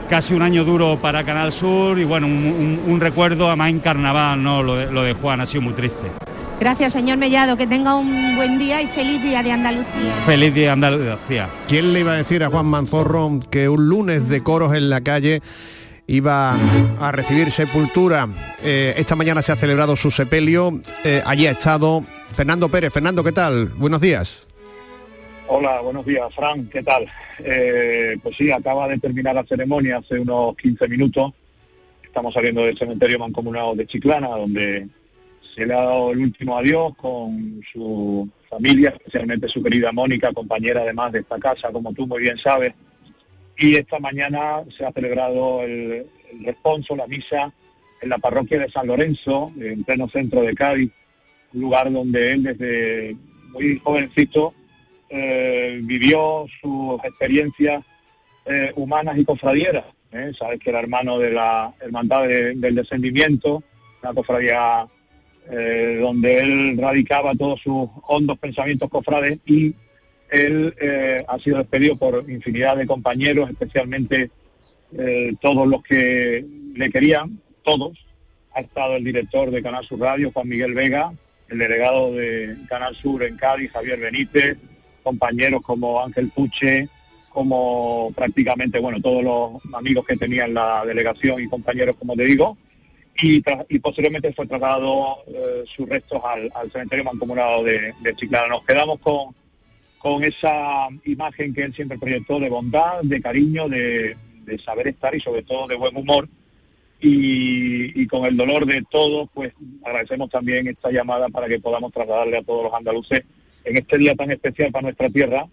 [0.10, 4.42] casi un año duro para Canal Sur y bueno, un, recuerdo a más en carnaval,
[4.42, 4.64] ¿no?
[4.64, 6.12] Lo de, lo de Juan ha sido muy triste.
[6.60, 10.14] Gracias, señor Mellado, que tenga un buen día y feliz día de Andalucía.
[10.26, 11.50] Feliz día de Andalucía.
[11.68, 15.02] ¿Quién le iba a decir a Juan Manzorro que un lunes de coros en la
[15.02, 15.42] calle
[16.08, 16.58] iba
[17.00, 18.28] a recibir sepultura?
[18.64, 20.82] Eh, esta mañana se ha celebrado su sepelio.
[21.04, 22.92] Eh, allí ha estado Fernando Pérez.
[22.92, 23.68] Fernando, ¿qué tal?
[23.68, 24.47] Buenos días.
[25.50, 27.08] Hola, buenos días, Fran, ¿qué tal?
[27.40, 31.32] Eh, pues sí, acaba de terminar la ceremonia hace unos 15 minutos.
[32.04, 34.90] Estamos saliendo del cementerio mancomunado de Chiclana, donde
[35.56, 40.82] se le ha dado el último adiós con su familia, especialmente su querida Mónica, compañera
[40.82, 42.74] además de esta casa, como tú muy bien sabes.
[43.58, 46.08] Y esta mañana se ha celebrado el,
[46.44, 47.54] responso, la misa,
[48.02, 50.92] en la parroquia de San Lorenzo, en pleno centro de Cádiz,
[51.54, 53.16] un lugar donde él desde
[53.54, 54.54] muy jovencito
[55.10, 57.84] eh, vivió sus experiencias
[58.46, 59.86] eh, humanas y cofradieras.
[60.12, 60.32] ¿eh?
[60.38, 63.64] Sabes que era hermano de la hermandad del descendimiento,
[64.04, 64.88] una cofradía
[65.50, 69.74] donde él radicaba todos sus hondos pensamientos cofrades y
[70.30, 70.76] él
[71.26, 74.30] ha sido despedido por infinidad de compañeros, especialmente
[75.40, 76.46] todos los que
[76.76, 77.98] le querían, todos.
[78.52, 81.14] Ha estado el director de Canal Sur Radio, Juan Miguel Vega,
[81.48, 84.58] el delegado de Canal Sur en Cádiz, Javier Benítez,
[85.08, 86.90] compañeros como Ángel Puche,
[87.30, 92.58] como prácticamente, bueno, todos los amigos que tenían la delegación y compañeros, como te digo,
[93.22, 98.50] y, posteriormente fue trasladado eh, sus restos al, cementerio mancomunado de, de, Chiclana.
[98.50, 99.34] Nos quedamos con,
[99.98, 104.18] con esa imagen que él siempre proyectó de bondad, de cariño, de,
[104.64, 106.28] saber estar y sobre todo de buen humor.
[107.00, 109.54] Y, y, con el dolor de todos, pues
[109.86, 113.24] agradecemos también esta llamada para que podamos trasladarle a todos los andaluces
[113.70, 115.46] en este día tan especial para nuestra tierra,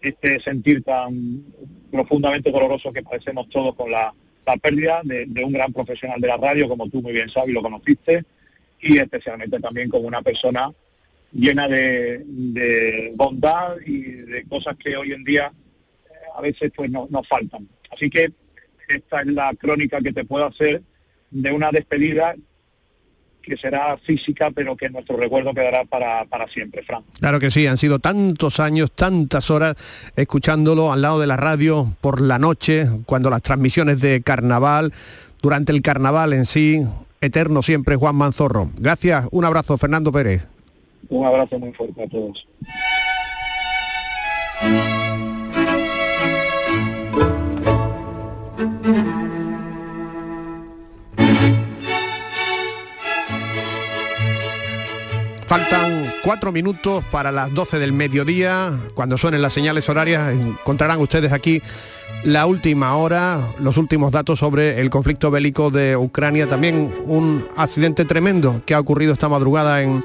[0.00, 1.44] este sentir tan
[1.90, 4.12] profundamente doloroso que padecemos todos con la
[4.46, 7.52] la pérdida de, un gran profesional de la radio, como tú muy bien sabes y
[7.52, 8.24] lo conociste,
[8.80, 10.70] y especialmente también como una persona
[11.32, 15.52] llena de, bondad y de cosas que hoy en día
[16.08, 17.68] eh, a veces pues no, nos faltan.
[17.90, 18.32] Así que
[18.88, 20.82] esta es la crónica que te puedo hacer
[21.30, 22.36] de una despedida
[23.46, 27.02] que será física, pero que nuestro recuerdo quedará para, siempre, Fran.
[27.20, 29.76] Claro que sí, han sido tantos años, tantas horas
[30.16, 34.92] escuchándolo al lado de la radio por la noche, cuando las transmisiones de carnaval,
[35.40, 36.84] durante el carnaval en sí,
[37.20, 38.70] eterno siempre Juan Manzorro.
[38.78, 40.46] Gracias, un abrazo, Fernando Pérez.
[41.08, 42.46] Un abrazo muy fuerte a todos.
[55.46, 58.72] Faltan cuatro minutos para las 12 del mediodía.
[58.94, 61.62] Cuando suenen las señales horarias encontrarán ustedes aquí
[62.24, 66.48] la última hora, los últimos datos sobre el conflicto bélico de Ucrania.
[66.48, 70.02] También un accidente tremendo que ha ocurrido esta madrugada en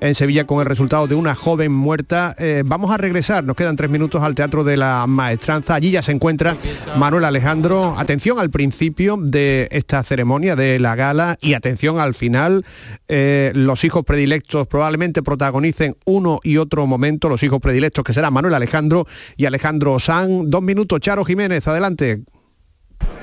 [0.00, 2.34] en Sevilla con el resultado de una joven muerta.
[2.38, 5.74] Eh, vamos a regresar, nos quedan tres minutos al Teatro de la Maestranza.
[5.74, 6.56] Allí ya se encuentra
[6.96, 7.94] Manuel Alejandro.
[7.98, 12.64] Atención al principio de esta ceremonia de la gala y atención al final.
[13.08, 18.32] Eh, los hijos predilectos probablemente protagonicen uno y otro momento, los hijos predilectos que serán
[18.32, 20.50] Manuel Alejandro y Alejandro San.
[20.50, 22.22] Dos minutos, Charo Jiménez, adelante.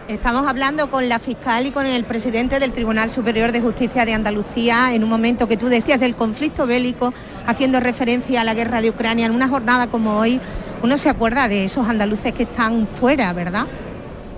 [0.09, 4.13] Estamos hablando con la fiscal y con el presidente del Tribunal Superior de Justicia de
[4.13, 7.13] Andalucía en un momento que tú decías del conflicto bélico,
[7.47, 9.27] haciendo referencia a la guerra de Ucrania.
[9.27, 10.41] En una jornada como hoy,
[10.81, 13.65] uno se acuerda de esos andaluces que están fuera, ¿verdad?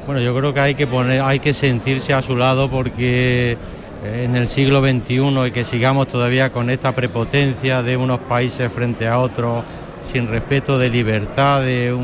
[0.06, 3.58] Bueno, yo creo que hay que poner, hay que sentirse a su lado porque
[4.04, 9.08] en el siglo XXI y que sigamos todavía con esta prepotencia de unos países frente
[9.08, 9.64] a otros,
[10.14, 11.98] sin respeto de libertad de,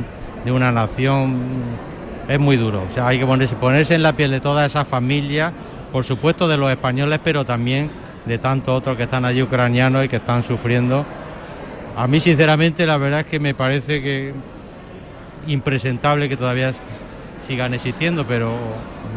[0.44, 1.91] de una nación
[2.32, 2.84] es muy duro.
[2.90, 5.52] O sea, hay que ponerse, ponerse en la piel de toda esa familia,
[5.92, 7.90] por supuesto de los españoles, pero también
[8.26, 11.06] de tantos otros que están allí ucranianos y que están sufriendo.
[11.98, 14.34] A mí sinceramente la verdad es que me parece que
[15.48, 16.72] impresentable que todavía
[17.48, 18.52] sigan existiendo, pero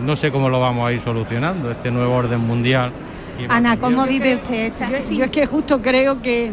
[0.04, 2.90] no sé cómo lo vamos a ir solucionando, este nuevo orden mundial.
[3.48, 4.90] Ana, ¿cómo vive usted esta?
[4.90, 6.52] Yo, yo es que justo creo que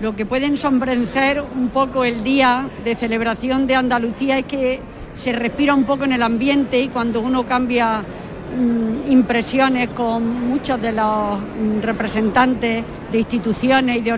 [0.00, 4.80] lo que puede ensombrecer un poco el día de celebración de Andalucía es que
[5.14, 10.80] se respira un poco en el ambiente y cuando uno cambia mm, impresiones con muchos
[10.80, 14.12] de los mm, representantes de instituciones y de,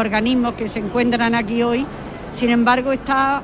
[0.00, 1.84] organismos que se encuentran aquí hoy,
[2.34, 3.42] sin embargo está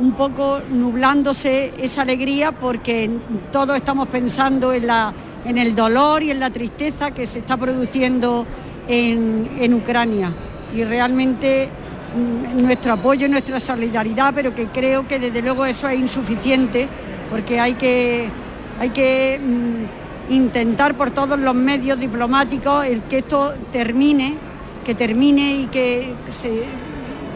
[0.00, 3.10] un poco nublándose esa alegría porque
[3.50, 5.12] todos estamos pensando en, la,
[5.44, 8.46] en el dolor y en la tristeza que se está produciendo
[8.88, 10.32] en, en Ucrania.
[10.74, 11.70] Y realmente
[12.16, 16.88] nuestro apoyo y nuestra solidaridad, pero que creo que desde luego eso es insuficiente
[17.30, 18.28] porque hay que,
[18.78, 24.34] hay que mm, intentar por todos los medios diplomáticos el que esto termine,
[24.84, 26.62] que termine y que se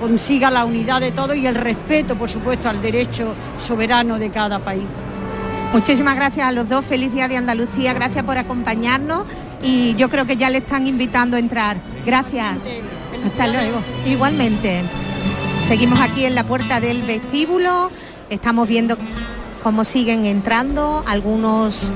[0.01, 4.59] consiga la unidad de todo y el respeto, por supuesto, al derecho soberano de cada
[4.59, 4.87] país.
[5.73, 9.25] Muchísimas gracias a los dos, feliz día de Andalucía, gracias por acompañarnos
[9.63, 11.77] y yo creo que ya le están invitando a entrar.
[12.05, 12.57] Gracias.
[13.27, 13.81] Hasta luego.
[14.07, 14.83] Igualmente.
[15.69, 17.93] Seguimos aquí en la puerta del vestíbulo,
[18.29, 18.99] estamos viendo
[19.63, 21.93] cómo siguen entrando algunos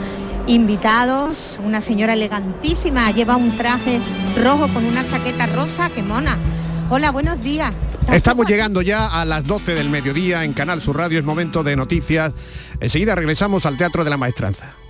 [0.46, 4.00] invitados, una señora elegantísima, lleva un traje
[4.40, 6.38] rojo con una chaqueta rosa, que mona.
[6.88, 7.72] Hola, buenos días.
[8.12, 11.74] Estamos llegando ya a las 12 del mediodía en Canal Sur Radio, es momento de
[11.74, 12.32] noticias.
[12.78, 14.83] Enseguida regresamos al Teatro de la Maestranza.